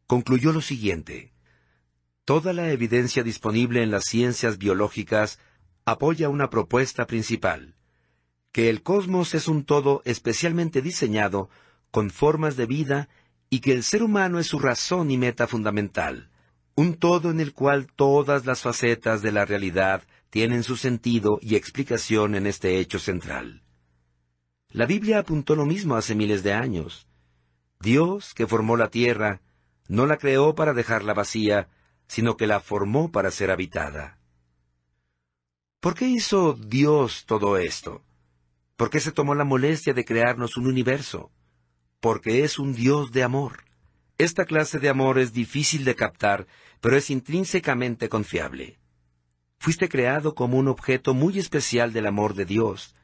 [0.08, 1.32] concluyó lo siguiente.
[2.24, 5.38] Toda la evidencia disponible en las ciencias biológicas
[5.84, 7.76] apoya una propuesta principal,
[8.50, 11.50] que el cosmos es un todo especialmente diseñado
[11.90, 13.08] con formas de vida
[13.50, 16.30] y que el ser humano es su razón y meta fundamental,
[16.74, 21.54] un todo en el cual todas las facetas de la realidad tienen su sentido y
[21.54, 23.62] explicación en este hecho central.
[24.70, 27.06] La Biblia apuntó lo mismo hace miles de años.
[27.80, 29.40] Dios, que formó la tierra,
[29.88, 31.68] no la creó para dejarla vacía,
[32.06, 34.18] sino que la formó para ser habitada.
[35.80, 38.04] ¿Por qué hizo Dios todo esto?
[38.76, 41.32] ¿Por qué se tomó la molestia de crearnos un universo?
[42.00, 43.64] Porque es un Dios de amor.
[44.18, 46.46] Esta clase de amor es difícil de captar,
[46.80, 48.78] pero es intrínsecamente confiable.
[49.58, 52.94] Fuiste creado como un objeto muy especial del amor de Dios.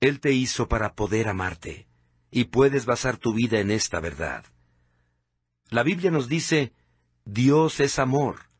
[0.00, 1.88] Él te hizo para poder amarte,
[2.30, 4.44] y puedes basar tu vida en esta verdad.
[5.70, 6.72] La Biblia nos dice,
[7.24, 8.50] Dios es amor.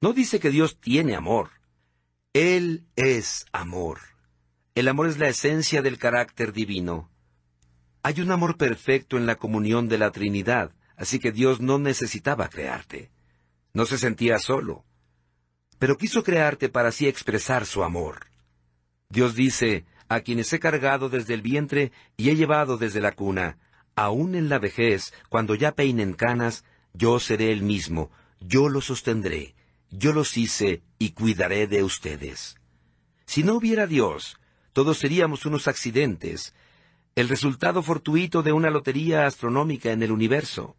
[0.00, 1.50] No dice que Dios tiene amor.
[2.32, 4.00] Él es amor.
[4.74, 7.10] El amor es la esencia del carácter divino.
[8.02, 12.48] Hay un amor perfecto en la comunión de la Trinidad, así que Dios no necesitaba
[12.48, 13.10] crearte.
[13.72, 14.84] No se sentía solo.
[15.78, 18.26] Pero quiso crearte para así expresar su amor.
[19.08, 23.58] Dios dice, a quienes he cargado desde el vientre y he llevado desde la cuna,
[24.04, 29.54] aun en la vejez, cuando ya peinen canas, yo seré el mismo, yo los sostendré,
[29.90, 32.56] yo los hice y cuidaré de ustedes.
[33.26, 34.38] Si no hubiera Dios,
[34.72, 36.54] todos seríamos unos accidentes,
[37.14, 40.76] el resultado fortuito de una lotería astronómica en el universo.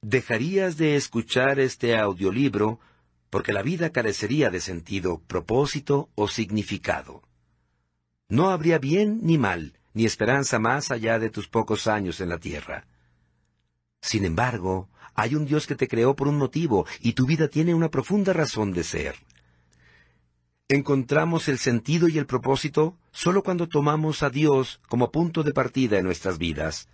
[0.00, 2.80] Dejarías de escuchar este audiolibro
[3.30, 7.22] porque la vida carecería de sentido, propósito o significado.
[8.28, 12.38] No habría bien ni mal, ni esperanza más allá de tus pocos años en la
[12.38, 12.86] tierra.
[14.00, 17.74] Sin embargo, hay un Dios que te creó por un motivo y tu vida tiene
[17.74, 19.16] una profunda razón de ser
[20.68, 25.98] encontramos el sentido y el propósito solo cuando tomamos a Dios como punto de partida
[25.98, 26.88] en nuestras vidas.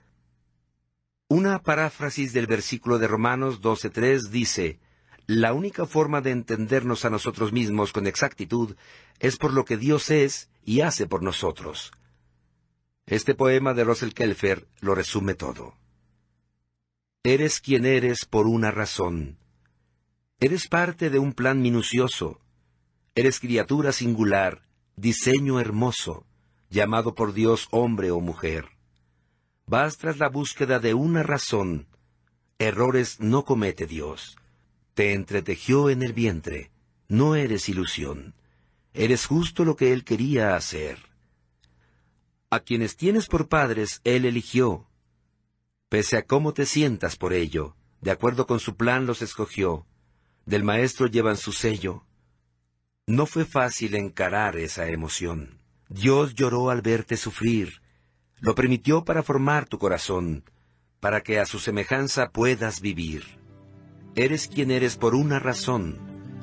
[1.29, 4.79] Una paráfrasis del versículo de Romanos 12.3 dice,
[5.27, 8.77] La única forma de entendernos a nosotros mismos con exactitud
[9.19, 11.91] es por lo que Dios es y hace por nosotros.
[13.07, 15.77] Este poema de Russell Kelfer lo resume todo.
[17.23, 19.39] Eres quien eres por una razón.
[20.41, 22.41] Eres parte de un plan minucioso,
[23.17, 24.63] Eres criatura singular,
[24.97, 26.27] diseño hermoso,
[26.69, 28.67] llamado por Dios hombre o mujer.
[29.67, 31.87] Vas tras la búsqueda de una razón.
[32.59, 34.37] Errores no comete Dios.
[34.95, 36.73] Te entretejió en el vientre.
[37.07, 38.35] No eres ilusión.
[38.95, 40.99] Eres justo lo que Él quería hacer.
[42.55, 44.87] A quienes tienes por padres, Él eligió.
[45.89, 49.89] Pese a cómo te sientas por ello, de acuerdo con su plan los escogió.
[50.47, 52.05] Del Maestro llevan su sello.
[53.09, 55.59] No fue fácil encarar esa emoción.
[55.89, 57.83] Dios lloró al verte sufrir.
[58.39, 60.45] Lo permitió para formar tu corazón,
[61.01, 63.25] para que a su semejanza puedas vivir.
[64.15, 65.99] Eres quien eres por una razón.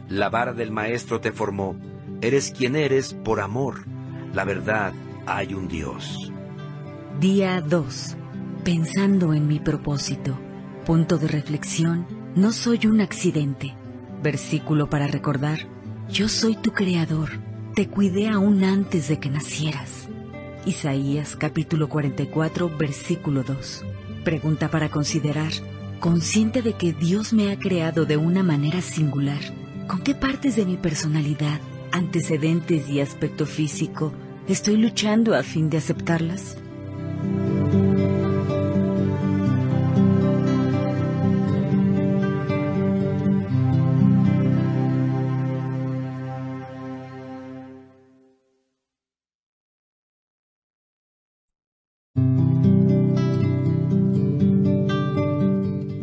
[0.10, 1.80] La vara del Maestro te formó.
[2.19, 3.86] Eres quien eres por amor.
[4.34, 4.93] La verdad,
[5.38, 6.32] hay un Dios.
[7.20, 8.17] Día 2.
[8.65, 10.38] Pensando en mi propósito.
[10.86, 12.06] Punto de reflexión.
[12.36, 13.74] No soy un accidente.
[14.22, 15.60] Versículo para recordar.
[16.10, 17.30] Yo soy tu creador,
[17.76, 20.10] te cuidé aún antes de que nacieras.
[20.65, 23.86] Isaías capítulo 44 versículo 2.
[24.26, 25.52] Pregunta para considerar.
[26.02, 29.39] Consciente de que Dios me ha creado de una manera singular,
[29.88, 34.12] ¿con qué partes de mi personalidad, antecedentes y aspecto físico
[34.47, 36.58] estoy luchando a fin de aceptarlas?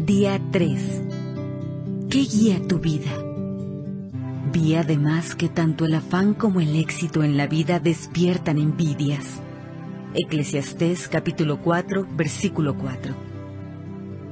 [0.07, 1.03] Día 3.
[2.11, 3.28] ¿Qué guía tu vida?
[4.53, 9.43] Vi además que tanto el afán como el éxito en la vida despiertan envidias.
[10.15, 13.15] Eclesiastés capítulo 4, versículo 4.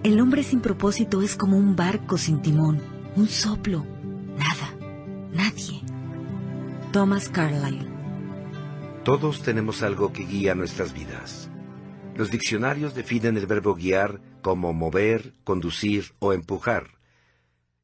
[0.04, 2.80] El hombre sin propósito es como un barco sin timón,
[3.14, 3.84] un soplo,
[4.38, 4.72] nada,
[5.34, 5.82] nadie.
[6.92, 7.86] Thomas Carlyle.
[9.04, 11.50] Todos tenemos algo que guía nuestras vidas.
[12.14, 16.96] Los diccionarios definen el verbo guiar como mover, conducir o empujar.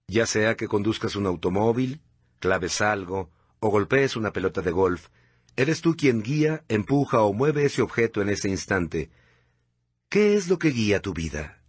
[0.09, 2.01] Ya sea que conduzcas un automóvil,
[2.43, 5.09] claves algo o golpees una pelota de golf,
[5.55, 9.11] eres tú quien guía, empuja o mueve ese objeto en ese instante.
[10.11, 11.63] ¿Qué es lo que guía tu vida?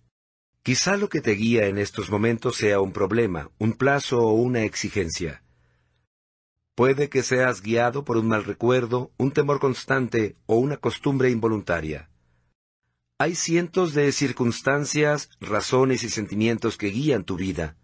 [0.63, 4.63] Quizá lo que te guía en estos momentos sea un problema, un plazo o una
[4.63, 5.43] exigencia.
[6.75, 12.09] Puede que seas guiado por un mal recuerdo, un temor constante o una costumbre involuntaria.
[13.19, 17.77] Hay cientos de circunstancias, razones y sentimientos que guían tu vida.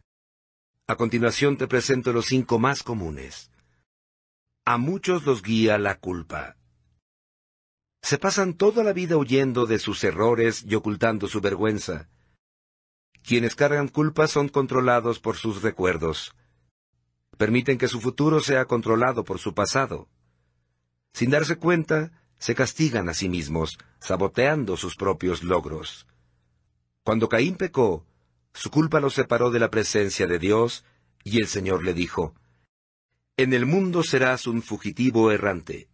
[0.90, 3.52] A continuación te presento los cinco más comunes.
[4.66, 6.58] A muchos los guía la culpa.
[8.02, 12.10] Se pasan toda la vida huyendo de sus errores y ocultando su vergüenza.
[13.22, 16.36] Quienes cargan culpa son controlados por sus recuerdos.
[17.38, 20.10] Permiten que su futuro sea controlado por su pasado.
[21.14, 26.08] Sin darse cuenta, se castigan a sí mismos, saboteando sus propios logros.
[27.04, 28.08] Cuando Caín pecó,
[28.54, 30.84] su culpa lo separó de la presencia de Dios,
[31.24, 32.36] y el Señor le dijo,
[33.38, 35.90] En el mundo serás un fugitivo errante.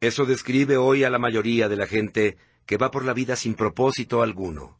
[0.00, 3.54] Eso describe hoy a la mayoría de la gente que va por la vida sin
[3.54, 4.78] propósito alguno.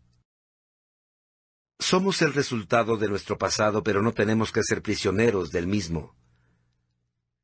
[1.80, 6.14] Somos el resultado de nuestro pasado, pero no tenemos que ser prisioneros del mismo.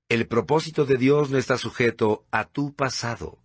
[0.09, 3.39] El propósito de Dios no está sujeto a tu pasado.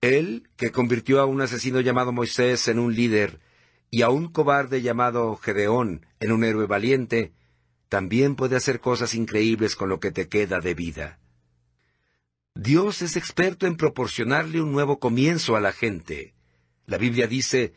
[0.00, 3.40] Él, que convirtió a un asesino llamado Moisés en un líder
[3.90, 7.32] y a un cobarde llamado Gedeón en un héroe valiente,
[7.88, 11.18] también puede hacer cosas increíbles con lo que te queda de vida.
[12.54, 16.34] Dios es experto en proporcionarle un nuevo comienzo a la gente.
[16.86, 17.72] La Biblia dice,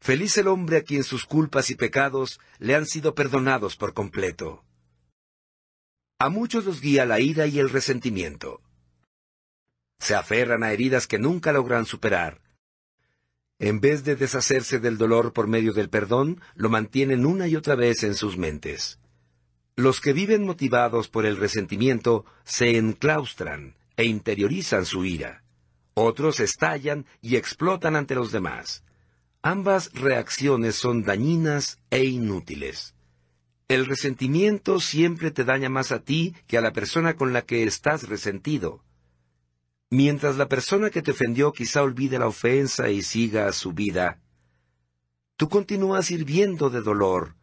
[0.00, 4.64] Feliz el hombre a quien sus culpas y pecados le han sido perdonados por completo.
[6.18, 8.60] A muchos los guía la ira y el resentimiento.
[9.98, 12.40] Se aferran a heridas que nunca logran superar.
[13.58, 17.74] En vez de deshacerse del dolor por medio del perdón, lo mantienen una y otra
[17.74, 19.00] vez en sus mentes.
[19.74, 25.42] Los que viven motivados por el resentimiento se enclaustran e interiorizan su ira.
[25.94, 28.84] Otros estallan y explotan ante los demás.
[29.42, 32.94] Ambas reacciones son dañinas e inútiles.
[33.66, 37.64] El resentimiento siempre te daña más a ti que a la persona con la que
[37.64, 38.84] estás resentido.
[39.90, 44.20] Mientras la persona que te ofendió quizá olvide la ofensa y siga su vida,
[45.36, 47.36] tú continúas hirviendo de dolor,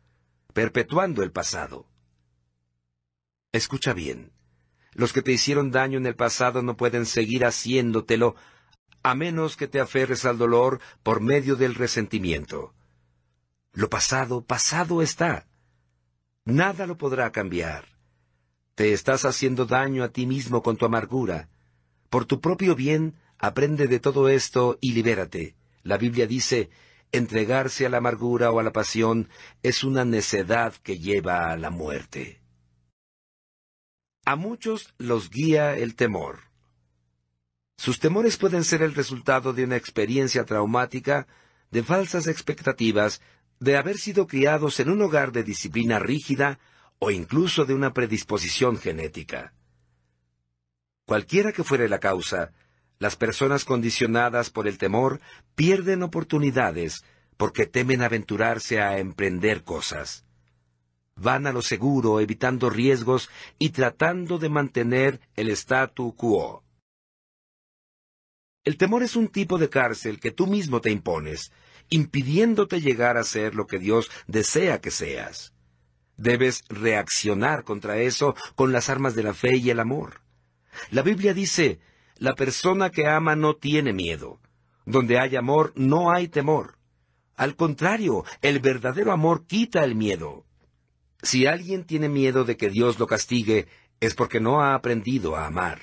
[0.53, 1.87] perpetuando el pasado.
[3.51, 4.31] Escucha bien.
[4.93, 8.35] Los que te hicieron daño en el pasado no pueden seguir haciéndotelo
[9.01, 12.73] a menos que te aferres al dolor por medio del resentimiento.
[13.73, 15.47] Lo pasado, pasado está.
[16.43, 17.85] Nada lo podrá cambiar.
[18.73, 21.49] Te estás haciendo daño a ti mismo con tu amargura.
[22.15, 25.57] Por tu propio bien, aprende de todo esto y libérate.
[25.83, 26.69] La Biblia dice,
[27.11, 29.27] entregarse a la amargura o a la pasión
[29.63, 32.39] es una necedad que lleva a la muerte.
[34.25, 36.39] A muchos los guía el temor.
[37.77, 41.27] Sus temores pueden ser el resultado de una experiencia traumática,
[41.69, 43.21] de falsas expectativas,
[43.59, 46.59] de haber sido criados en un hogar de disciplina rígida
[46.97, 49.51] o incluso de una predisposición genética.
[51.05, 52.51] Cualquiera que fuere la causa,
[52.97, 55.21] las personas condicionadas por el temor
[55.53, 57.03] pierden oportunidades
[57.37, 60.25] porque temen aventurarse a emprender cosas.
[61.15, 66.63] Van a lo seguro evitando riesgos y tratando de mantener el statu quo.
[68.63, 71.51] El temor es un tipo de cárcel que tú mismo te impones,
[71.89, 75.53] impidiéndote llegar a ser lo que Dios desea que seas.
[76.17, 80.24] Debes reaccionar contra eso con las armas de la fe y el amor.
[80.91, 81.79] La Biblia dice,
[82.17, 84.39] la persona que ama no tiene miedo.
[84.85, 86.77] Donde hay amor no hay temor.
[87.35, 90.45] Al contrario, el verdadero amor quita el miedo.
[91.21, 93.67] Si alguien tiene miedo de que Dios lo castigue,
[93.99, 95.81] es porque no ha aprendido a amar.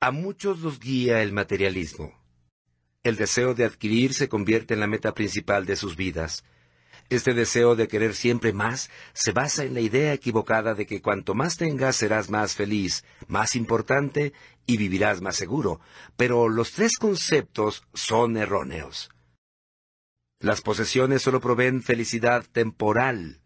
[0.00, 2.12] A muchos los guía el materialismo.
[3.02, 6.44] El deseo de adquirir se convierte en la meta principal de sus vidas.
[7.10, 11.34] Este deseo de querer siempre más se basa en la idea equivocada de que cuanto
[11.34, 14.32] más tengas serás más feliz, más importante
[14.66, 15.80] y vivirás más seguro.
[16.16, 19.10] Pero los tres conceptos son erróneos.
[20.40, 23.40] Las posesiones solo proveen felicidad temporal.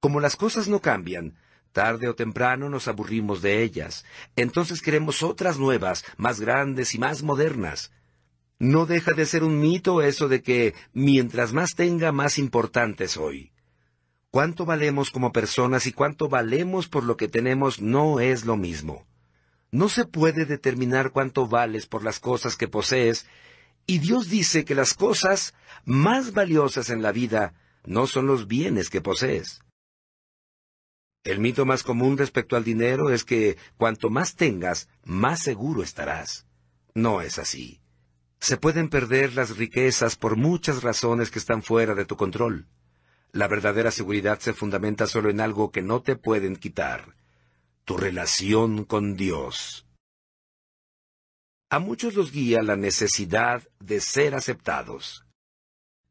[0.00, 1.36] Como las cosas no cambian,
[1.76, 4.06] Tarde o temprano nos aburrimos de ellas.
[4.34, 7.92] Entonces queremos otras nuevas, más grandes y más modernas.
[8.58, 13.52] No deja de ser un mito eso de que mientras más tenga, más importante soy.
[14.30, 19.06] Cuánto valemos como personas y cuánto valemos por lo que tenemos no es lo mismo.
[19.70, 23.26] No se puede determinar cuánto vales por las cosas que posees,
[23.86, 28.90] y Dios dice que las cosas más valiosas en la vida no son los bienes
[28.90, 29.60] que posees.
[31.24, 36.46] El mito más común respecto al dinero es que cuanto más tengas, más seguro estarás.
[36.94, 37.80] No es así.
[38.40, 42.66] Se pueden perder las riquezas por muchas razones que están fuera de tu control.
[43.32, 47.16] La verdadera seguridad se fundamenta solo en algo que no te pueden quitar,
[47.84, 49.86] tu relación con Dios.
[51.68, 55.26] A muchos los guía la necesidad de ser aceptados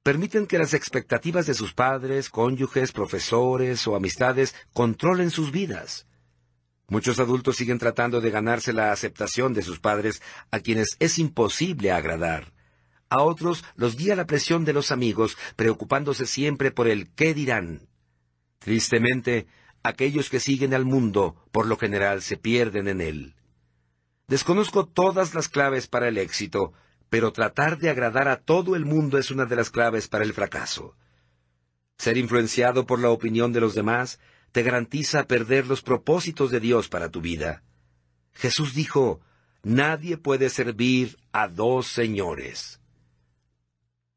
[0.05, 6.05] permiten que las expectativas de sus padres, cónyuges, profesores o amistades controlen sus vidas.
[6.87, 10.21] Muchos adultos siguen tratando de ganarse la aceptación de sus padres,
[10.51, 12.53] a quienes es imposible agradar.
[13.09, 17.87] A otros los guía la presión de los amigos, preocupándose siempre por el qué dirán.
[18.59, 19.47] Tristemente,
[19.83, 23.35] aquellos que siguen al mundo, por lo general, se pierden en él.
[24.27, 26.73] Desconozco todas las claves para el éxito,
[27.09, 30.33] pero tratar de agradar a todo el mundo es una de las claves para el
[30.33, 30.95] fracaso.
[31.97, 34.19] Ser influenciado por la opinión de los demás
[34.55, 37.61] te garantiza perder los propósitos de Dios para tu vida.
[38.31, 39.19] Jesús dijo,
[39.63, 42.79] Nadie puede servir a dos señores.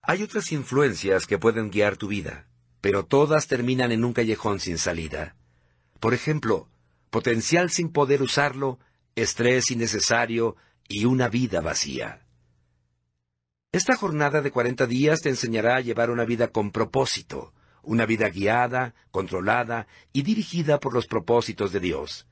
[0.01, 2.47] Hay otras influencias que pueden guiar tu vida,
[2.81, 5.35] pero todas terminan en un callejón sin salida.
[5.99, 6.69] Por ejemplo,
[7.11, 8.79] potencial sin poder usarlo,
[9.17, 10.55] estrés innecesario
[10.87, 12.29] y una vida vacía.
[13.73, 18.29] Esta jornada de cuarenta días te enseñará a llevar una vida con propósito, una vida
[18.29, 22.27] guiada, controlada y dirigida por los propósitos de Dios.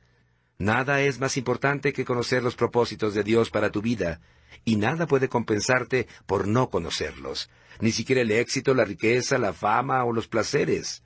[0.58, 4.20] Nada es más importante que conocer los propósitos de Dios para tu vida,
[4.64, 10.04] y nada puede compensarte por no conocerlos, ni siquiera el éxito, la riqueza, la fama
[10.04, 11.02] o los placeres.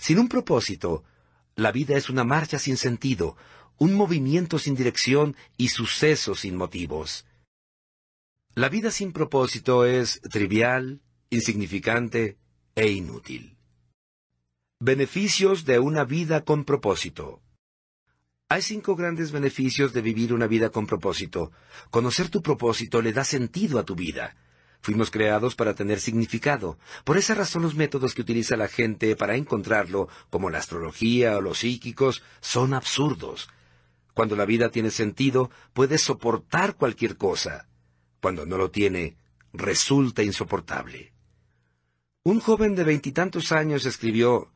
[0.00, 1.04] Sin un propósito,
[1.56, 3.36] la vida es una marcha sin sentido,
[3.76, 7.26] un movimiento sin dirección y sucesos sin motivos.
[8.54, 11.00] La vida sin propósito es trivial,
[11.30, 12.38] insignificante
[12.74, 13.56] e inútil.
[14.82, 17.42] Beneficios de una vida con propósito.
[18.48, 21.52] Hay cinco grandes beneficios de vivir una vida con propósito.
[21.90, 24.36] Conocer tu propósito le da sentido a tu vida.
[24.80, 26.78] Fuimos creados para tener significado.
[27.04, 31.42] Por esa razón los métodos que utiliza la gente para encontrarlo, como la astrología o
[31.42, 33.50] los psíquicos, son absurdos.
[34.14, 37.68] Cuando la vida tiene sentido, puedes soportar cualquier cosa.
[38.22, 39.18] Cuando no lo tiene,
[39.52, 41.12] resulta insoportable.
[42.22, 44.50] Un joven de veintitantos años escribió,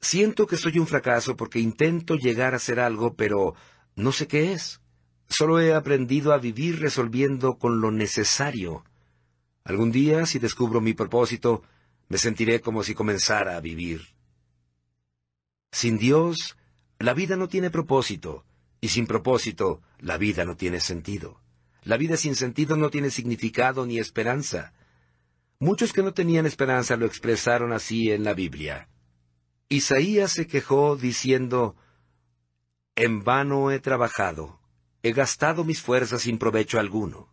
[0.00, 3.54] Siento que soy un fracaso porque intento llegar a ser algo, pero
[3.94, 4.80] no sé qué es.
[5.28, 8.84] Solo he aprendido a vivir resolviendo con lo necesario.
[9.64, 11.62] Algún día, si descubro mi propósito,
[12.08, 14.02] me sentiré como si comenzara a vivir.
[15.72, 16.56] Sin Dios,
[16.98, 18.44] la vida no tiene propósito,
[18.80, 21.40] y sin propósito, la vida no tiene sentido.
[21.82, 24.72] La vida sin sentido no tiene significado ni esperanza.
[25.58, 28.88] Muchos que no tenían esperanza lo expresaron así en la Biblia.
[29.68, 31.76] Isaías se quejó diciendo,
[32.94, 34.60] En vano he trabajado,
[35.02, 37.28] he gastado mis fuerzas sin provecho alguno.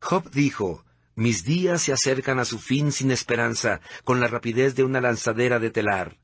[0.00, 0.84] Job dijo,
[1.16, 5.58] Mis días se acercan a su fin sin esperanza, con la rapidez de una lanzadera
[5.58, 6.18] de telar.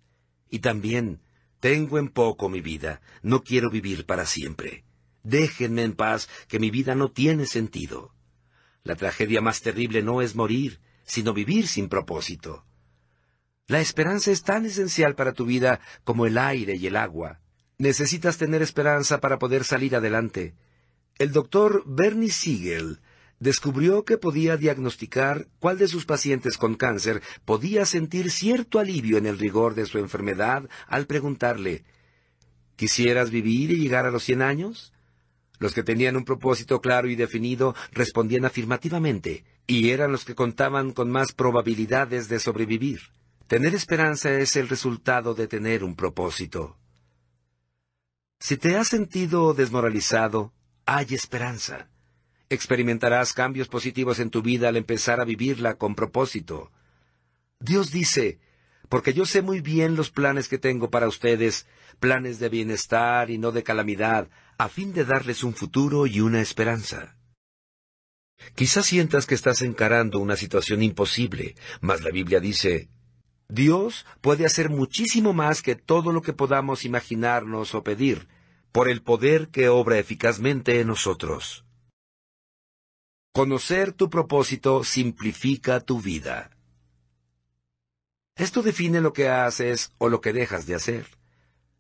[0.49, 1.23] Y también,
[1.59, 4.85] tengo en poco mi vida, no quiero vivir para siempre.
[5.25, 8.15] Déjenme en paz, que mi vida no tiene sentido.
[8.85, 12.65] La tragedia más terrible no es morir, sino vivir sin propósito.
[13.69, 17.41] La esperanza es tan esencial para tu vida como el aire y el agua.
[17.79, 20.55] Necesitas tener esperanza para poder salir adelante.
[21.19, 23.01] El doctor Bernie Siegel
[23.39, 29.27] descubrió que podía diagnosticar cuál de sus pacientes con cáncer podía sentir cierto alivio en
[29.27, 31.85] el rigor de su enfermedad al preguntarle
[32.77, 34.93] ¿Quisieras vivir y llegar a los cien años?
[35.59, 40.93] Los que tenían un propósito claro y definido respondían afirmativamente, y eran los que contaban
[40.93, 43.01] con más probabilidades de sobrevivir.
[43.53, 46.79] Tener esperanza es el resultado de tener un propósito.
[48.41, 50.55] Si te has sentido desmoralizado,
[50.87, 51.91] hay esperanza.
[52.49, 56.73] Experimentarás cambios positivos en tu vida al empezar a vivirla con propósito.
[57.61, 58.41] Dios dice,
[58.89, 61.67] porque yo sé muy bien los planes que tengo para ustedes,
[62.01, 66.41] planes de bienestar y no de calamidad, a fin de darles un futuro y una
[66.41, 67.19] esperanza.
[68.55, 72.89] Quizás sientas que estás encarando una situación imposible, mas la Biblia dice,
[73.53, 78.27] Dios puede hacer muchísimo más que todo lo que podamos imaginarnos o pedir,
[78.73, 81.67] por el poder que obra eficazmente en nosotros.
[83.35, 86.57] Conocer tu propósito simplifica tu vida.
[88.37, 91.07] Esto define lo que haces o lo que dejas de hacer.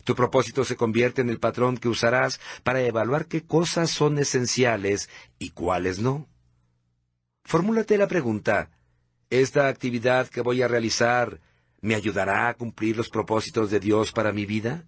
[0.05, 5.09] Tu propósito se convierte en el patrón que usarás para evaluar qué cosas son esenciales
[5.39, 6.29] y cuáles no.
[7.45, 8.70] Formúlate la pregunta,
[9.31, 11.41] ¿esta actividad que voy a realizar
[11.83, 14.87] ¿Me ayudará a cumplir los propósitos de Dios para mi vida?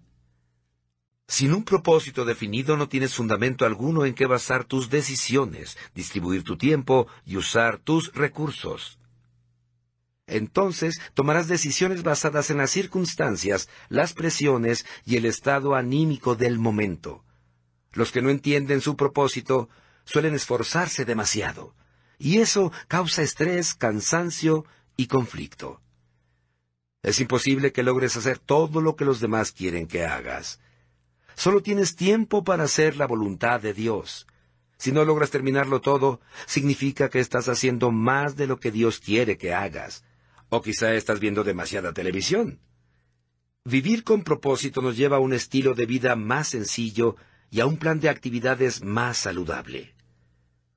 [1.27, 6.55] Sin un propósito definido no tienes fundamento alguno en que basar tus decisiones, distribuir tu
[6.55, 8.97] tiempo y usar tus recursos.
[10.25, 17.25] Entonces tomarás decisiones basadas en las circunstancias, las presiones y el estado anímico del momento.
[17.91, 19.67] Los que no entienden su propósito
[20.05, 21.75] suelen esforzarse demasiado,
[22.17, 24.65] y eso causa estrés, cansancio
[24.95, 25.81] y conflicto.
[27.05, 30.59] Es imposible que logres hacer todo lo que los demás quieren que hagas.
[31.35, 34.25] Solo tienes tiempo para hacer la voluntad de Dios.
[34.79, 39.37] Si no logras terminarlo todo, significa que estás haciendo más de lo que Dios quiere
[39.37, 40.03] que hagas.
[40.49, 42.59] O quizá estás viendo demasiada televisión.
[43.65, 47.17] Vivir con propósito nos lleva a un estilo de vida más sencillo
[47.51, 49.93] y a un plan de actividades más saludable.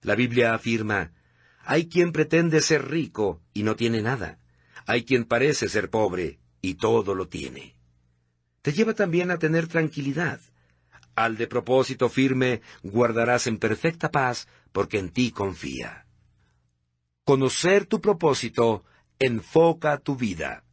[0.03, 1.11] La Biblia afirma,
[1.65, 4.39] hay quien pretende ser rico y no tiene nada.
[4.89, 7.77] Hay quien parece ser pobre y todo lo tiene.
[8.63, 10.41] Te lleva también a tener tranquilidad.
[11.15, 16.07] Al de propósito firme guardarás en perfecta paz porque en ti confía.
[17.25, 18.83] Conocer tu propósito
[19.19, 20.65] enfoca tu vida.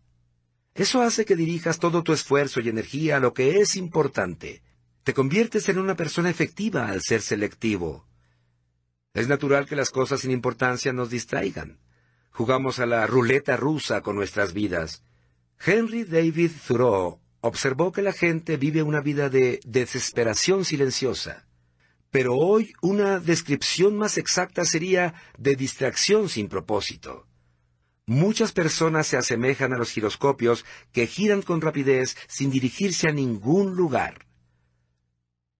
[0.73, 4.63] Eso hace que dirijas todo tu esfuerzo y energía a lo que es importante.
[5.03, 8.07] Te conviertes en una persona efectiva al ser selectivo.
[9.13, 11.79] Es natural que las cosas sin importancia nos distraigan.
[12.35, 15.05] Jugamos a la ruleta rusa con nuestras vidas.
[15.65, 21.47] Henry David Thoreau observó que la gente vive una vida de desesperación silenciosa.
[22.11, 27.25] Pero hoy una descripción más exacta sería de distracción sin propósito.
[28.05, 33.77] Muchas personas se asemejan a los giroscopios que giran con rapidez sin dirigirse a ningún
[33.77, 34.24] lugar.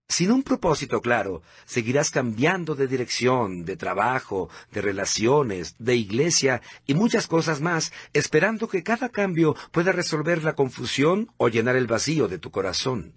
[0.07, 6.93] Sin un propósito claro, seguirás cambiando de dirección, de trabajo, de relaciones, de iglesia y
[6.93, 12.27] muchas cosas más, esperando que cada cambio pueda resolver la confusión o llenar el vacío
[12.27, 13.13] de tu corazón.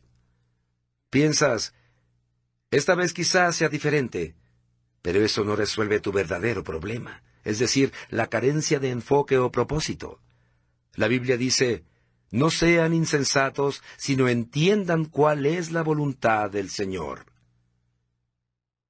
[1.10, 1.74] Piensas,
[2.70, 4.34] esta vez quizás sea diferente,
[5.02, 10.20] pero eso no resuelve tu verdadero problema, es decir, la carencia de enfoque o propósito.
[10.94, 11.84] La Biblia dice,
[12.30, 17.26] no sean insensatos, sino entiendan cuál es la voluntad del Señor.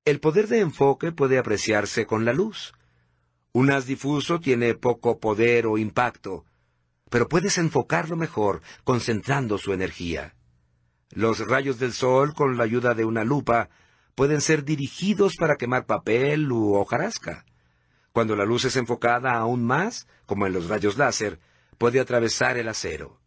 [0.04, 2.72] El poder de enfoque puede apreciarse con la luz.
[3.52, 6.44] Un haz difuso tiene poco poder o impacto,
[7.10, 10.34] pero puedes enfocarlo mejor concentrando su energía.
[11.10, 13.70] Los rayos del sol, con la ayuda de una lupa,
[14.14, 17.44] pueden ser dirigidos para quemar papel u hojarasca.
[18.12, 21.38] Cuando la luz es enfocada aún más, como en los rayos láser,
[21.78, 23.17] puede atravesar el acero.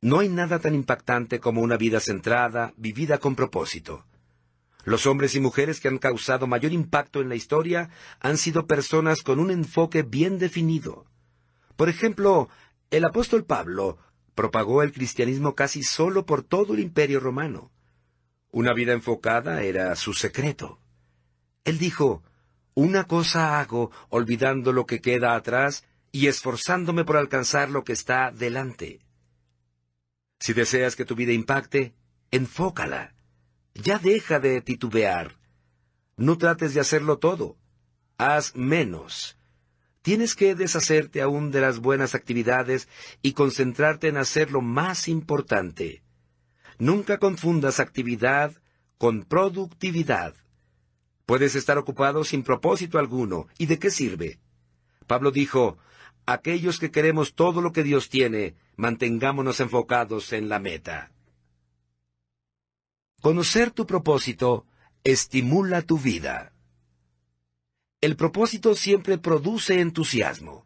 [0.00, 4.04] No hay nada tan impactante como una vida centrada, vivida con propósito.
[4.84, 7.90] Los hombres y mujeres que han causado mayor impacto en la historia
[8.20, 11.06] han sido personas con un enfoque bien definido.
[11.74, 12.48] Por ejemplo,
[12.90, 13.98] el apóstol Pablo
[14.36, 17.72] propagó el cristianismo casi solo por todo el imperio romano.
[18.52, 20.78] Una vida enfocada era su secreto.
[21.64, 22.22] Él dijo,
[22.74, 28.30] Una cosa hago, olvidando lo que queda atrás y esforzándome por alcanzar lo que está
[28.30, 29.00] delante.
[30.38, 31.94] Si deseas que tu vida impacte,
[32.30, 33.14] enfócala.
[33.74, 35.36] Ya deja de titubear.
[36.16, 37.56] No trates de hacerlo todo.
[38.16, 39.38] Haz menos.
[40.02, 42.88] Tienes que deshacerte aún de las buenas actividades
[43.22, 46.02] y concentrarte en hacer lo más importante.
[46.78, 48.52] Nunca confundas actividad
[48.96, 50.34] con productividad.
[51.26, 53.48] Puedes estar ocupado sin propósito alguno.
[53.58, 54.38] ¿Y de qué sirve?
[55.06, 55.78] Pablo dijo,
[56.26, 61.10] aquellos que queremos todo lo que Dios tiene, mantengámonos enfocados en la meta.
[63.20, 64.66] Conocer tu propósito
[65.02, 66.52] estimula tu vida.
[68.00, 70.64] El propósito siempre produce entusiasmo.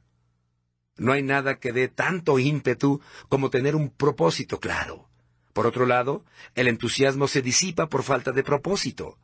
[0.98, 3.00] No hay nada que dé tanto ímpetu
[3.30, 5.08] como tener un propósito claro.
[5.54, 9.18] Por otro lado, el entusiasmo se disipa por falta de propósito.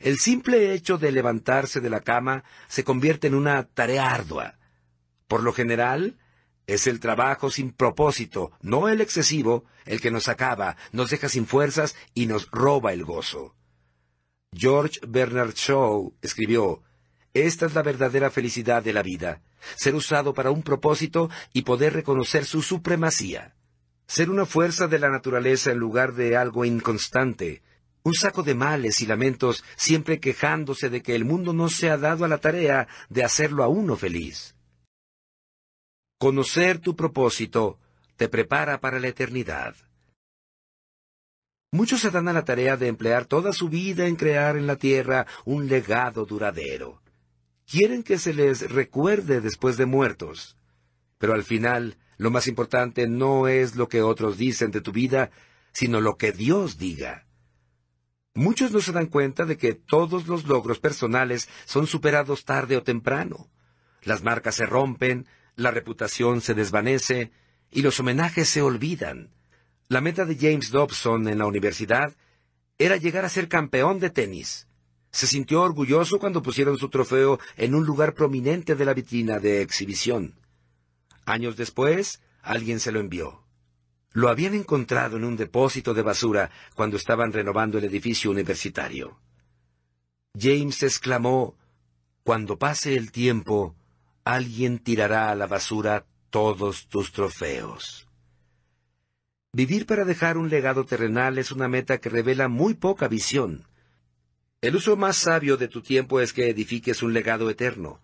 [0.00, 4.58] El simple hecho de levantarse de la cama se convierte en una tarea ardua.
[5.26, 6.18] Por lo general,
[6.68, 11.46] es el trabajo sin propósito, no el excesivo, el que nos acaba, nos deja sin
[11.46, 13.56] fuerzas y nos roba el gozo.
[14.54, 16.82] George Bernard Shaw escribió,
[17.32, 19.40] Esta es la verdadera felicidad de la vida,
[19.76, 23.56] ser usado para un propósito y poder reconocer su supremacía.
[24.06, 27.62] Ser una fuerza de la naturaleza en lugar de algo inconstante,
[28.02, 31.96] un saco de males y lamentos siempre quejándose de que el mundo no se ha
[31.96, 34.54] dado a la tarea de hacerlo a uno feliz.
[36.18, 37.78] Conocer tu propósito
[38.16, 39.76] te prepara para la eternidad.
[41.70, 44.74] Muchos se dan a la tarea de emplear toda su vida en crear en la
[44.74, 47.00] tierra un legado duradero.
[47.66, 50.56] Quieren que se les recuerde después de muertos.
[51.18, 55.30] Pero al final, lo más importante no es lo que otros dicen de tu vida,
[55.72, 57.28] sino lo que Dios diga.
[58.34, 62.82] Muchos no se dan cuenta de que todos los logros personales son superados tarde o
[62.82, 63.48] temprano.
[64.02, 65.26] Las marcas se rompen,
[65.58, 67.32] la reputación se desvanece
[67.72, 69.34] y los homenajes se olvidan.
[69.88, 72.14] La meta de James Dobson en la universidad
[72.78, 74.68] era llegar a ser campeón de tenis.
[75.10, 79.60] Se sintió orgulloso cuando pusieron su trofeo en un lugar prominente de la vitrina de
[79.60, 80.38] exhibición.
[81.24, 83.42] Años después, alguien se lo envió.
[84.12, 89.18] Lo habían encontrado en un depósito de basura cuando estaban renovando el edificio universitario.
[90.38, 91.56] James exclamó,
[92.22, 93.74] Cuando pase el tiempo,
[94.28, 98.06] alguien tirará a la basura todos tus trofeos.
[99.54, 103.66] Vivir para dejar un legado terrenal es una meta que revela muy poca visión.
[104.60, 108.02] El uso más sabio de tu tiempo es que edifiques un legado eterno.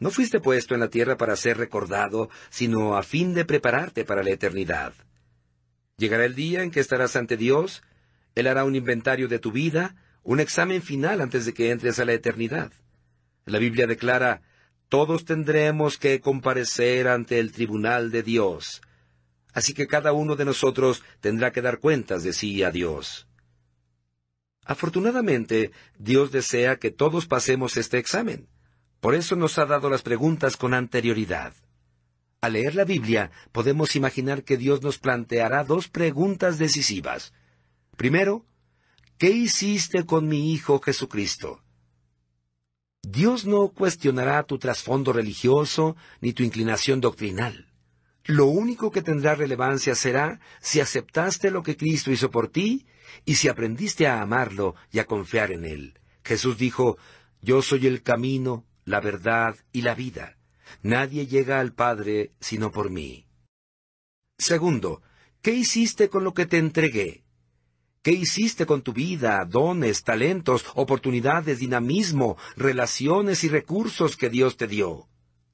[0.00, 4.22] No fuiste puesto en la tierra para ser recordado, sino a fin de prepararte para
[4.22, 4.94] la eternidad.
[5.98, 7.82] Llegará el día en que estarás ante Dios,
[8.34, 12.06] Él hará un inventario de tu vida, un examen final antes de que entres a
[12.06, 12.72] la eternidad.
[13.44, 14.40] La Biblia declara,
[14.88, 18.82] todos tendremos que comparecer ante el tribunal de Dios.
[19.52, 23.26] Así que cada uno de nosotros tendrá que dar cuentas de sí a Dios.
[24.64, 28.48] Afortunadamente, Dios desea que todos pasemos este examen.
[29.00, 31.54] Por eso nos ha dado las preguntas con anterioridad.
[32.40, 37.32] Al leer la Biblia, podemos imaginar que Dios nos planteará dos preguntas decisivas.
[37.96, 38.44] Primero,
[39.18, 41.62] ¿qué hiciste con mi Hijo Jesucristo?
[43.08, 47.72] Dios no cuestionará tu trasfondo religioso ni tu inclinación doctrinal.
[48.24, 52.84] Lo único que tendrá relevancia será si aceptaste lo que Cristo hizo por ti
[53.24, 56.00] y si aprendiste a amarlo y a confiar en Él.
[56.24, 56.98] Jesús dijo,
[57.40, 60.36] Yo soy el camino, la verdad y la vida.
[60.82, 63.28] Nadie llega al Padre sino por mí.
[64.36, 65.00] Segundo,
[65.42, 67.22] ¿qué hiciste con lo que te entregué?
[68.06, 74.68] ¿Qué hiciste con tu vida, dones, talentos, oportunidades, dinamismo, relaciones y recursos que Dios te
[74.68, 75.08] dio?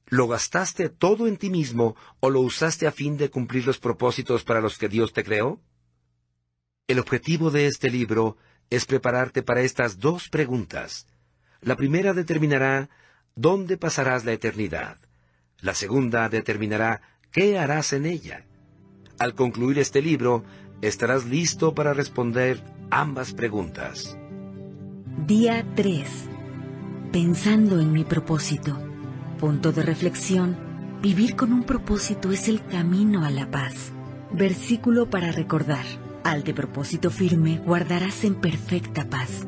[0.08, 4.44] ¿Lo gastaste todo en ti mismo o lo usaste a fin de cumplir los propósitos
[4.44, 5.62] para los que Dios te creó?
[6.88, 8.36] El objetivo de este libro
[8.68, 11.06] es prepararte para estas dos preguntas.
[11.62, 12.90] La primera determinará
[13.34, 14.98] dónde pasarás la eternidad.
[15.60, 17.00] La segunda determinará
[17.30, 18.44] qué harás en ella.
[19.18, 20.44] Al concluir este libro,
[20.82, 22.60] estarás listo para responder
[22.90, 24.18] ambas preguntas.
[25.26, 26.08] Día 3.
[27.12, 28.76] Pensando en mi propósito.
[29.38, 30.56] Punto de reflexión.
[31.00, 33.92] Vivir con un propósito es el camino a la paz.
[34.32, 35.84] Versículo para recordar.
[36.24, 39.44] Al de propósito firme guardarás en perfecta paz,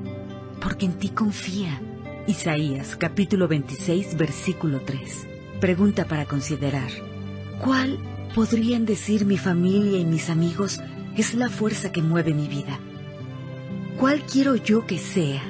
[0.61, 1.81] porque en ti confía.
[2.27, 5.27] Isaías capítulo 26 versículo 3.
[5.61, 6.91] Pregunta para considerar.
[7.63, 7.99] ¿Cuál
[8.35, 10.81] podrían decir mi familia y mis amigos
[11.23, 12.79] es la fuerza que mueve mi vida.
[13.99, 15.43] ¿Cuál quiero yo que sea?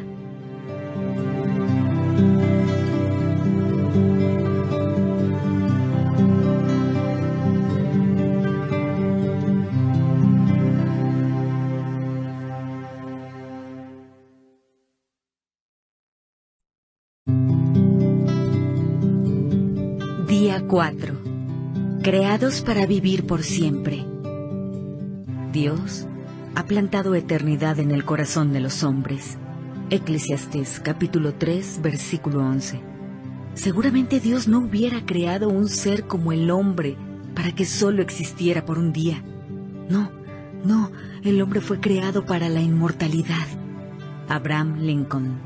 [20.28, 21.14] Día 4.
[22.02, 24.13] Creados para vivir por siempre.
[25.54, 26.08] Dios
[26.56, 29.38] ha plantado eternidad en el corazón de los hombres.
[29.88, 32.80] Eclesiastés capítulo 3 versículo 11.
[33.54, 36.96] Seguramente Dios no hubiera creado un ser como el hombre
[37.36, 39.22] para que solo existiera por un día.
[39.88, 40.10] No,
[40.64, 40.90] no,
[41.22, 43.46] el hombre fue creado para la inmortalidad.
[44.28, 45.38] Abraham Lincoln.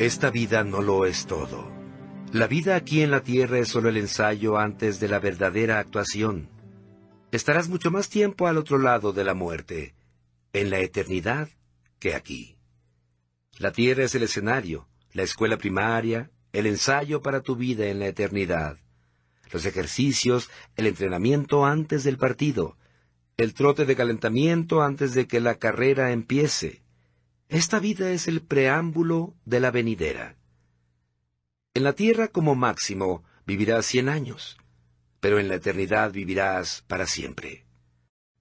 [0.00, 1.70] Esta vida no lo es todo.
[2.32, 6.55] La vida aquí en la tierra es solo el ensayo antes de la verdadera actuación
[7.36, 9.94] estarás mucho más tiempo al otro lado de la muerte,
[10.52, 11.48] en la eternidad,
[11.98, 12.56] que aquí.
[13.58, 18.06] La tierra es el escenario, la escuela primaria, el ensayo para tu vida en la
[18.06, 18.78] eternidad,
[19.52, 22.76] los ejercicios, el entrenamiento antes del partido,
[23.36, 26.82] el trote de calentamiento antes de que la carrera empiece.
[27.48, 30.36] Esta vida es el preámbulo de la venidera.
[31.74, 34.56] En la tierra como máximo vivirás cien años
[35.26, 37.66] pero en la eternidad vivirás para siempre.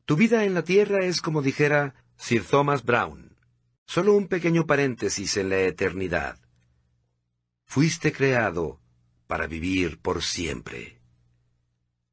[0.05, 3.35] Tu vida en la tierra es como dijera Sir Thomas Brown,
[3.87, 6.37] solo un pequeño paréntesis en la eternidad.
[7.65, 8.79] Fuiste creado
[9.25, 11.01] para vivir por siempre.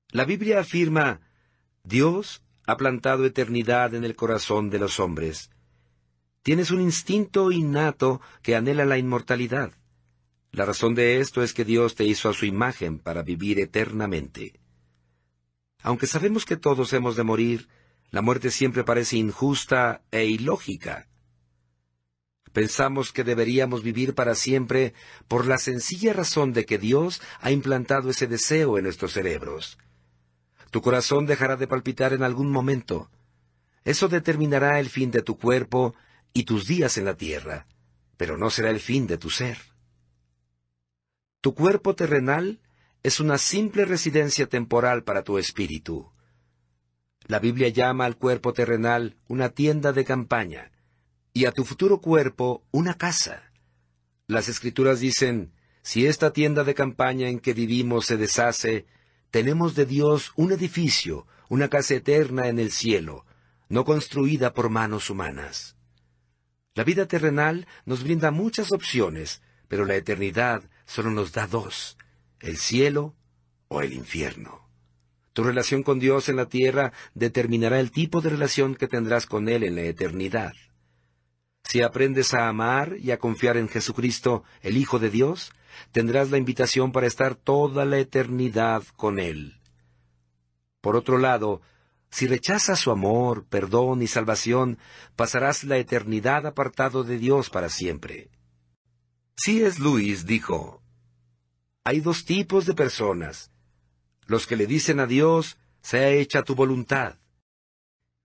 [0.09, 1.21] La Biblia afirma,
[1.85, 5.51] Dios ha plantado eternidad en el corazón de los hombres.
[6.43, 9.75] Tienes un instinto innato que anhela la inmortalidad.
[10.51, 14.62] La razón de esto es que Dios te hizo a su imagen para vivir eternamente.
[15.83, 17.69] Aunque sabemos que todos hemos de morir,
[18.11, 21.09] la muerte siempre parece injusta e ilógica.
[22.53, 24.93] Pensamos que deberíamos vivir para siempre
[25.27, 29.79] por la sencilla razón de que Dios ha implantado ese deseo en nuestros cerebros.
[30.71, 33.11] Tu corazón dejará de palpitar en algún momento.
[33.85, 35.95] Eso determinará el fin de tu cuerpo
[36.35, 37.67] y tus días en la tierra,
[38.17, 39.59] pero no será el fin de tu ser.
[41.41, 42.61] Tu cuerpo terrenal
[43.03, 46.13] es una simple residencia temporal para tu espíritu.
[47.27, 50.71] La Biblia llama al cuerpo terrenal una tienda de campaña
[51.33, 53.51] y a tu futuro cuerpo una casa.
[54.27, 58.87] Las escrituras dicen, si esta tienda de campaña en que vivimos se deshace,
[59.31, 63.25] tenemos de Dios un edificio, una casa eterna en el cielo,
[63.69, 65.77] no construida por manos humanas.
[66.75, 71.97] La vida terrenal nos brinda muchas opciones, pero la eternidad solo nos da dos,
[72.43, 73.15] el cielo
[73.69, 74.69] o el infierno.
[75.33, 79.49] Tu relación con Dios en la tierra determinará el tipo de relación que tendrás con
[79.49, 80.53] Él en la eternidad.
[81.65, 85.53] Si aprendes a amar y a confiar en Jesucristo, el Hijo de Dios,
[85.91, 89.59] tendrás la invitación para estar toda la eternidad con Él.
[90.83, 91.63] Por otro lado,
[92.11, 94.79] si rechazas su amor, perdón y salvación,
[95.17, 98.29] pasarás la eternidad apartado de Dios para siempre.
[99.35, 100.82] Si es Luis dijo,
[101.85, 103.51] hay dos tipos de personas,
[104.27, 107.17] los que le dicen a Dios, sea hecha tu voluntad,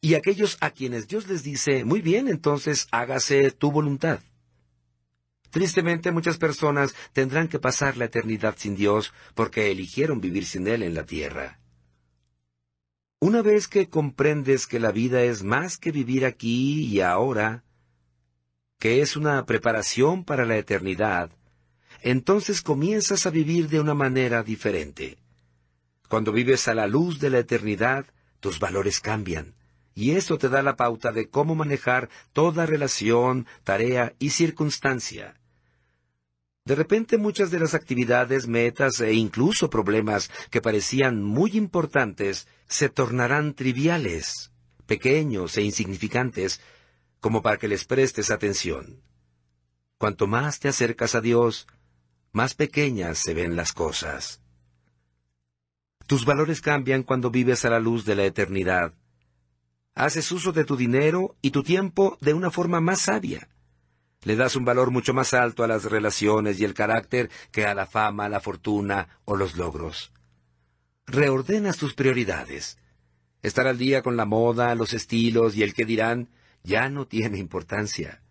[0.02, 4.20] y aquellos a quienes Dios les dice, muy bien, entonces hágase tu voluntad.
[5.50, 10.84] Tristemente muchas personas tendrán que pasar la eternidad sin Dios porque eligieron vivir sin Él
[10.84, 11.60] en la tierra.
[13.20, 17.64] Una vez que comprendes que la vida es más que vivir aquí y ahora,
[18.78, 21.32] que es una preparación para la eternidad,
[22.02, 25.18] entonces comienzas a vivir de una manera diferente.
[26.10, 28.06] Cuando vives a la luz de la eternidad,
[28.40, 29.56] tus valores cambian,
[29.94, 35.36] y esto te da la pauta de cómo manejar toda relación, tarea y circunstancia.
[36.66, 42.90] De repente muchas de las actividades, metas e incluso problemas que parecían muy importantes se
[42.90, 44.52] tornarán triviales,
[44.86, 46.62] pequeños e insignificantes,
[47.20, 49.02] como para que les prestes atención.
[49.98, 51.68] Cuanto más te acercas a Dios,
[52.38, 54.42] más pequeñas se ven las cosas.
[56.06, 58.94] Tus valores cambian cuando vives a la luz de la eternidad.
[59.94, 63.50] Haces uso de tu dinero y tu tiempo de una forma más sabia
[64.24, 67.74] le das un valor mucho más alto a las relaciones y el carácter que a
[67.74, 70.12] la fama, la fortuna o los logros.
[71.06, 72.78] Reordenas tus prioridades.
[73.42, 76.30] Estar al día con la moda, los estilos y el que dirán
[76.64, 78.22] ya no tiene importancia.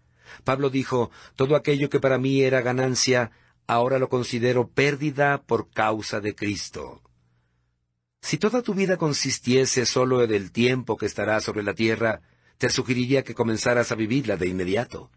[0.44, 3.30] Pablo dijo, todo aquello que para mí era ganancia,
[3.66, 7.02] ahora lo considero pérdida por causa de Cristo.
[8.20, 12.22] Si toda tu vida consistiese solo en el tiempo que estará sobre la tierra,
[12.58, 15.10] te sugeriría que comenzaras a vivirla de inmediato.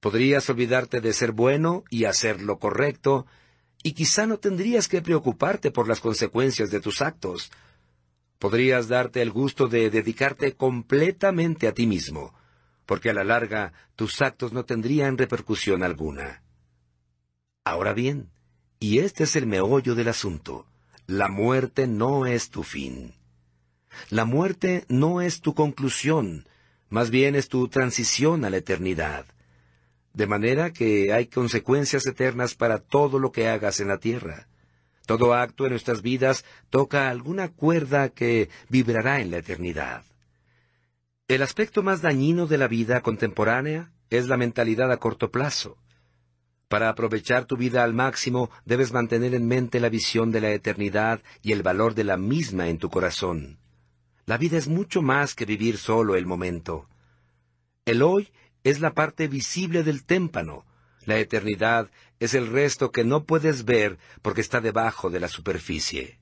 [0.00, 3.26] Podrías olvidarte de ser bueno y hacer lo correcto,
[3.82, 7.50] y quizá no tendrías que preocuparte por las consecuencias de tus actos.
[8.38, 12.34] Podrías darte el gusto de dedicarte completamente a ti mismo,
[12.86, 16.43] porque a la larga tus actos no tendrían repercusión alguna.
[17.64, 18.30] Ahora bien,
[18.78, 20.66] y este es el meollo del asunto,
[21.06, 23.14] la muerte no es tu fin.
[24.10, 26.46] La muerte no es tu conclusión,
[26.90, 29.26] más bien es tu transición a la eternidad
[30.14, 34.46] de manera que hay consecuencias eternas para todo lo que hagas en la tierra.
[35.06, 40.04] Todo acto en nuestras vidas toca alguna cuerda que vibrará en la eternidad.
[41.28, 45.76] El aspecto más dañino de la vida contemporánea es la mentalidad a corto plazo.
[46.68, 51.22] Para aprovechar tu vida al máximo debes mantener en mente la visión de la eternidad
[51.42, 53.58] y el valor de la misma en tu corazón.
[54.26, 56.88] La vida es mucho más que vivir solo el momento.
[57.84, 58.30] El hoy
[58.62, 60.64] es la parte visible del témpano.
[61.04, 66.18] La eternidad es el resto que no puedes ver porque está debajo de la superficie.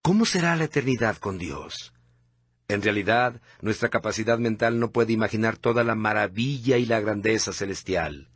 [0.00, 1.92] ¿Cómo será la eternidad con Dios?
[2.68, 8.31] En realidad, nuestra capacidad mental no puede imaginar toda la maravilla y la grandeza celestial.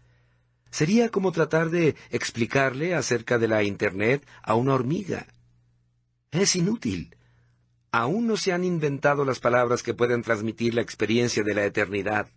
[0.71, 5.27] Sería como tratar de explicarle acerca de la Internet a una hormiga.
[6.31, 7.17] Es inútil
[7.97, 12.29] aún no se han inventado las palabras que pueden transmitir la experiencia de la eternidad.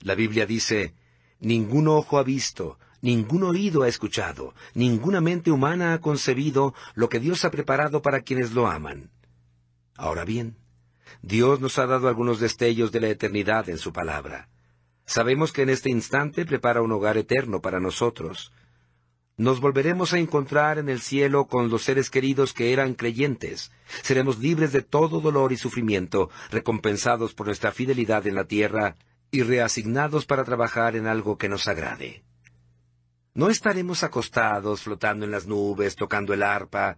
[0.00, 0.94] La Biblia dice,
[1.40, 7.18] ningún ojo ha visto, ningún oído ha escuchado, ninguna mente humana ha concebido lo que
[7.18, 9.10] Dios ha preparado para quienes lo aman.
[9.96, 10.56] Ahora bien,
[11.20, 14.48] Dios nos ha dado algunos destellos de la eternidad en su palabra.
[15.06, 18.52] Sabemos que en este instante prepara un hogar eterno para nosotros,
[19.38, 23.70] nos volveremos a encontrar en el cielo con los seres queridos que eran creyentes.
[24.02, 28.96] Seremos libres de todo dolor y sufrimiento, recompensados por nuestra fidelidad en la tierra
[29.30, 32.24] y reasignados para trabajar en algo que nos agrade.
[33.34, 36.96] No estaremos acostados flotando en las nubes, tocando el arpa.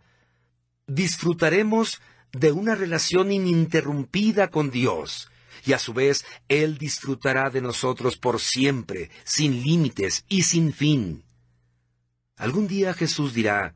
[0.87, 2.01] Disfrutaremos
[2.31, 5.29] de una relación ininterrumpida con Dios,
[5.65, 11.25] y a su vez Él disfrutará de nosotros por siempre, sin límites y sin fin.
[12.37, 13.75] Algún día Jesús dirá,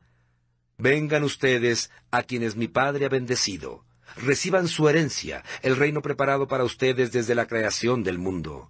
[0.77, 6.63] Vengan ustedes a quienes mi Padre ha bendecido, reciban su herencia, el reino preparado para
[6.63, 8.69] ustedes desde la creación del mundo.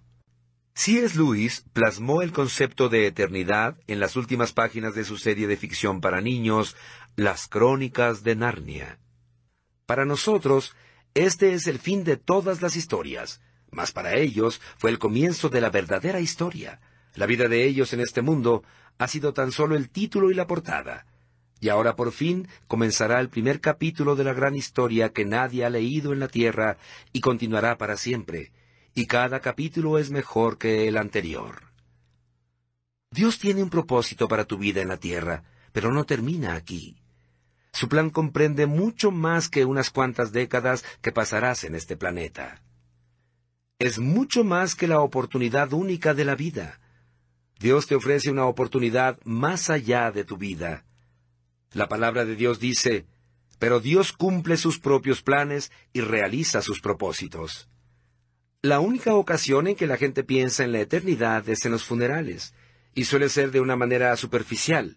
[0.76, 1.16] C.S.
[1.16, 6.00] Lewis plasmó el concepto de eternidad en las últimas páginas de su serie de ficción
[6.00, 6.76] para niños,
[7.14, 8.98] Las Crónicas de Narnia.
[9.86, 10.74] Para nosotros,
[11.14, 13.40] este es el fin de todas las historias,
[13.70, 16.80] mas para ellos fue el comienzo de la verdadera historia.
[17.14, 18.64] La vida de ellos en este mundo
[18.98, 21.06] ha sido tan solo el título y la portada.
[21.60, 25.70] Y ahora por fin comenzará el primer capítulo de la gran historia que nadie ha
[25.70, 26.78] leído en la tierra
[27.12, 28.52] y continuará para siempre,
[28.94, 31.72] y cada capítulo es mejor que el anterior.
[33.10, 36.96] Dios tiene un propósito para tu vida en la tierra, pero no termina aquí.
[37.74, 42.62] Su plan comprende mucho más que unas cuantas décadas que pasarás en este planeta.
[43.80, 46.78] Es mucho más que la oportunidad única de la vida.
[47.58, 50.84] Dios te ofrece una oportunidad más allá de tu vida.
[51.72, 53.06] La palabra de Dios dice,
[53.58, 57.68] pero Dios cumple sus propios planes y realiza sus propósitos.
[58.62, 62.54] La única ocasión en que la gente piensa en la eternidad es en los funerales,
[62.94, 64.96] y suele ser de una manera superficial,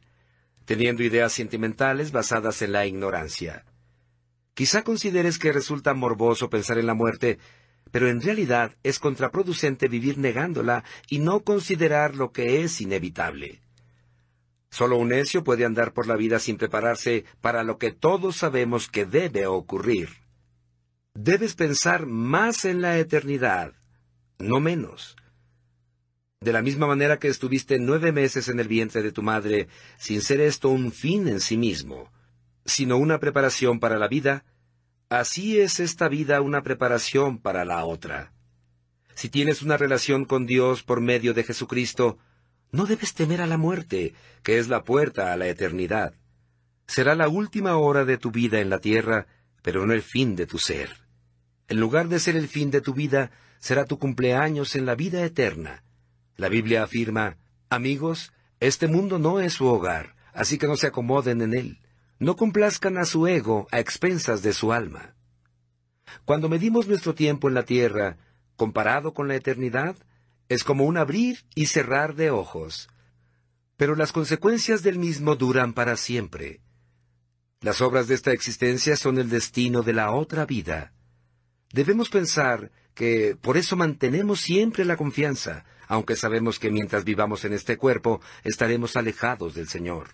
[0.68, 3.63] teniendo ideas sentimentales basadas en la ignorancia.
[4.53, 7.39] Quizá consideres que resulta morboso pensar en la muerte,
[7.89, 13.61] pero en realidad es contraproducente vivir negándola y no considerar lo que es inevitable.
[14.70, 18.89] Solo un necio puede andar por la vida sin prepararse para lo que todos sabemos
[18.89, 20.09] que debe ocurrir.
[21.13, 23.72] Debes pensar más en la eternidad,
[24.38, 25.15] no menos.
[26.39, 29.67] De la misma manera que estuviste nueve meses en el vientre de tu madre,
[29.97, 32.11] sin ser esto un fin en sí mismo,
[32.63, 34.45] sino una preparación para la vida,
[35.09, 38.33] así es esta vida una preparación para la otra.
[39.15, 42.19] Si tienes una relación con Dios por medio de Jesucristo,
[42.71, 44.13] no debes temer a la muerte,
[44.43, 46.13] que es la puerta a la eternidad.
[46.85, 49.25] Será la última hora de tu vida en la tierra,
[49.63, 50.97] pero no el fin de tu ser.
[51.67, 55.25] En lugar de ser el fin de tu vida, será tu cumpleaños en la vida
[55.25, 55.83] eterna,
[56.38, 57.38] la Biblia afirma,
[57.69, 61.81] Amigos, este mundo no es su hogar, así que no se acomoden en él.
[62.19, 65.15] No complazcan a su ego a expensas de su alma.
[66.25, 68.17] Cuando medimos nuestro tiempo en la tierra,
[68.55, 69.95] comparado con la eternidad,
[70.49, 72.88] es como un abrir y cerrar de ojos.
[73.75, 76.61] Pero las consecuencias del mismo duran para siempre.
[77.59, 80.93] Las obras de esta existencia son el destino de la otra vida.
[81.73, 87.53] Debemos pensar que por eso mantenemos siempre la confianza, aunque sabemos que mientras vivamos en
[87.53, 90.09] este cuerpo estaremos alejados del Señor.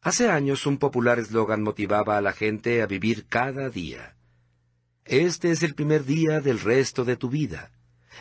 [0.00, 4.16] Hace años un popular eslogan motivaba a la gente a vivir cada día.
[5.04, 7.70] Este es el primer día del resto de tu vida.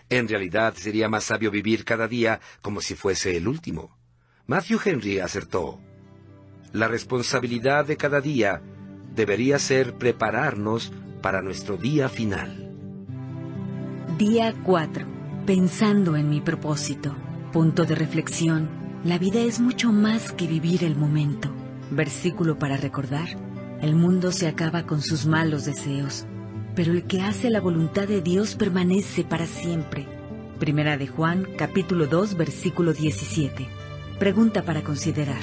[0.09, 3.97] En realidad sería más sabio vivir cada día como si fuese el último.
[4.47, 5.79] Matthew Henry acertó.
[6.71, 8.61] La responsabilidad de cada día
[9.13, 12.69] debería ser prepararnos para nuestro día final.
[14.17, 17.15] Día 4 pensando en mi propósito.
[17.51, 18.69] Punto de reflexión.
[19.03, 21.49] La vida es mucho más que vivir el momento.
[21.89, 23.27] Versículo para recordar.
[23.81, 26.27] El mundo se acaba con sus malos deseos,
[26.75, 30.07] pero el que hace la voluntad de Dios permanece para siempre.
[30.59, 33.67] Primera de Juan, capítulo 2, versículo 17.
[34.19, 35.41] Pregunta para considerar.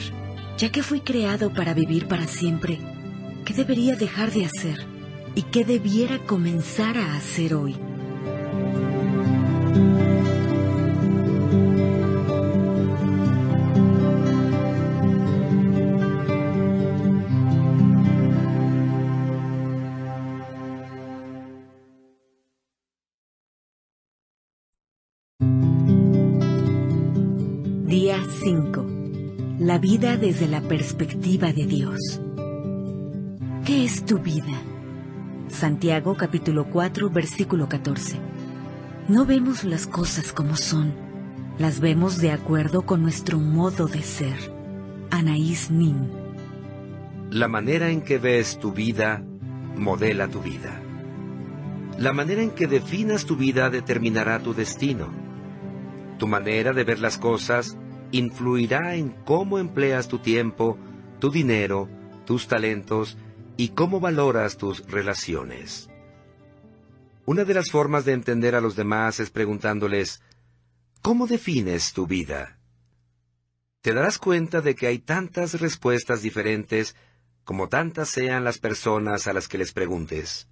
[0.56, 2.78] Ya que fui creado para vivir para siempre,
[3.44, 4.86] ¿qué debería dejar de hacer?
[5.34, 7.76] ¿Y qué debiera comenzar a hacer hoy?
[27.88, 28.86] Día 5.
[29.60, 32.20] La vida desde la perspectiva de Dios.
[33.64, 34.62] ¿Qué es tu vida?
[35.48, 38.18] Santiago capítulo 4 versículo 14.
[39.08, 40.92] No vemos las cosas como son,
[41.58, 44.36] las vemos de acuerdo con nuestro modo de ser.
[45.10, 46.10] Anaís Nin.
[47.30, 49.24] La manera en que ves tu vida
[49.74, 50.82] modela tu vida.
[51.96, 55.08] La manera en que definas tu vida determinará tu destino.
[56.18, 57.78] Tu manera de ver las cosas
[58.12, 60.76] influirá en cómo empleas tu tiempo,
[61.18, 61.88] tu dinero,
[62.26, 63.16] tus talentos
[63.56, 65.88] y cómo valoras tus relaciones.
[67.30, 70.22] Una de las formas de entender a los demás es preguntándoles,
[71.02, 72.58] ¿cómo defines tu vida?
[73.82, 76.96] Te darás cuenta de que hay tantas respuestas diferentes
[77.44, 80.48] como tantas sean las personas a las que les preguntes.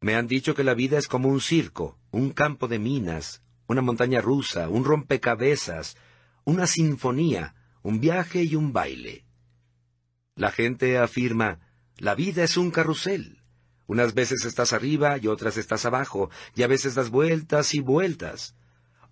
[0.00, 3.82] Me han dicho que la vida es como un circo, un campo de minas, una
[3.82, 5.96] montaña rusa, un rompecabezas,
[6.44, 9.24] una sinfonía, un viaje y un baile.
[10.36, 11.58] La gente afirma,
[11.96, 13.37] la vida es un carrusel.
[13.88, 18.54] Unas veces estás arriba y otras estás abajo, y a veces das vueltas y vueltas.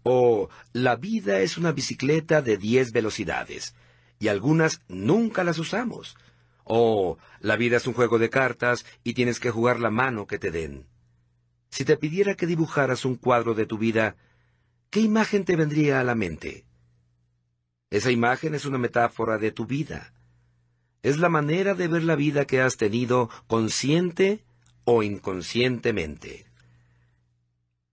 [0.03, 3.75] O la vida es una bicicleta de diez velocidades,
[4.21, 6.15] y algunas nunca las usamos.
[6.63, 10.39] Oh, la vida es un juego de cartas y tienes que jugar la mano que
[10.39, 10.87] te den.
[11.71, 14.17] Si te pidiera que dibujaras un cuadro de tu vida,
[14.91, 16.67] ¿qué imagen te vendría a la mente?
[17.89, 20.13] Esa imagen es una metáfora de tu vida.
[21.03, 24.45] Es la manera de ver la vida que has tenido consciente
[24.87, 26.47] o inconscientemente.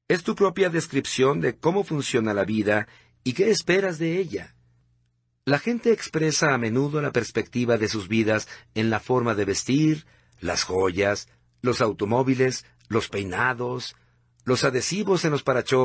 [0.08, 2.88] Es tu propia descripción de cómo funciona la vida
[3.24, 4.56] y qué esperas de ella.
[5.44, 10.06] La gente expresa a menudo la perspectiva de sus vidas en la forma de vestir,
[10.40, 11.28] las joyas,
[11.62, 13.96] los automóviles, los peinados,
[14.46, 15.74] los adhesivos en los parachoques,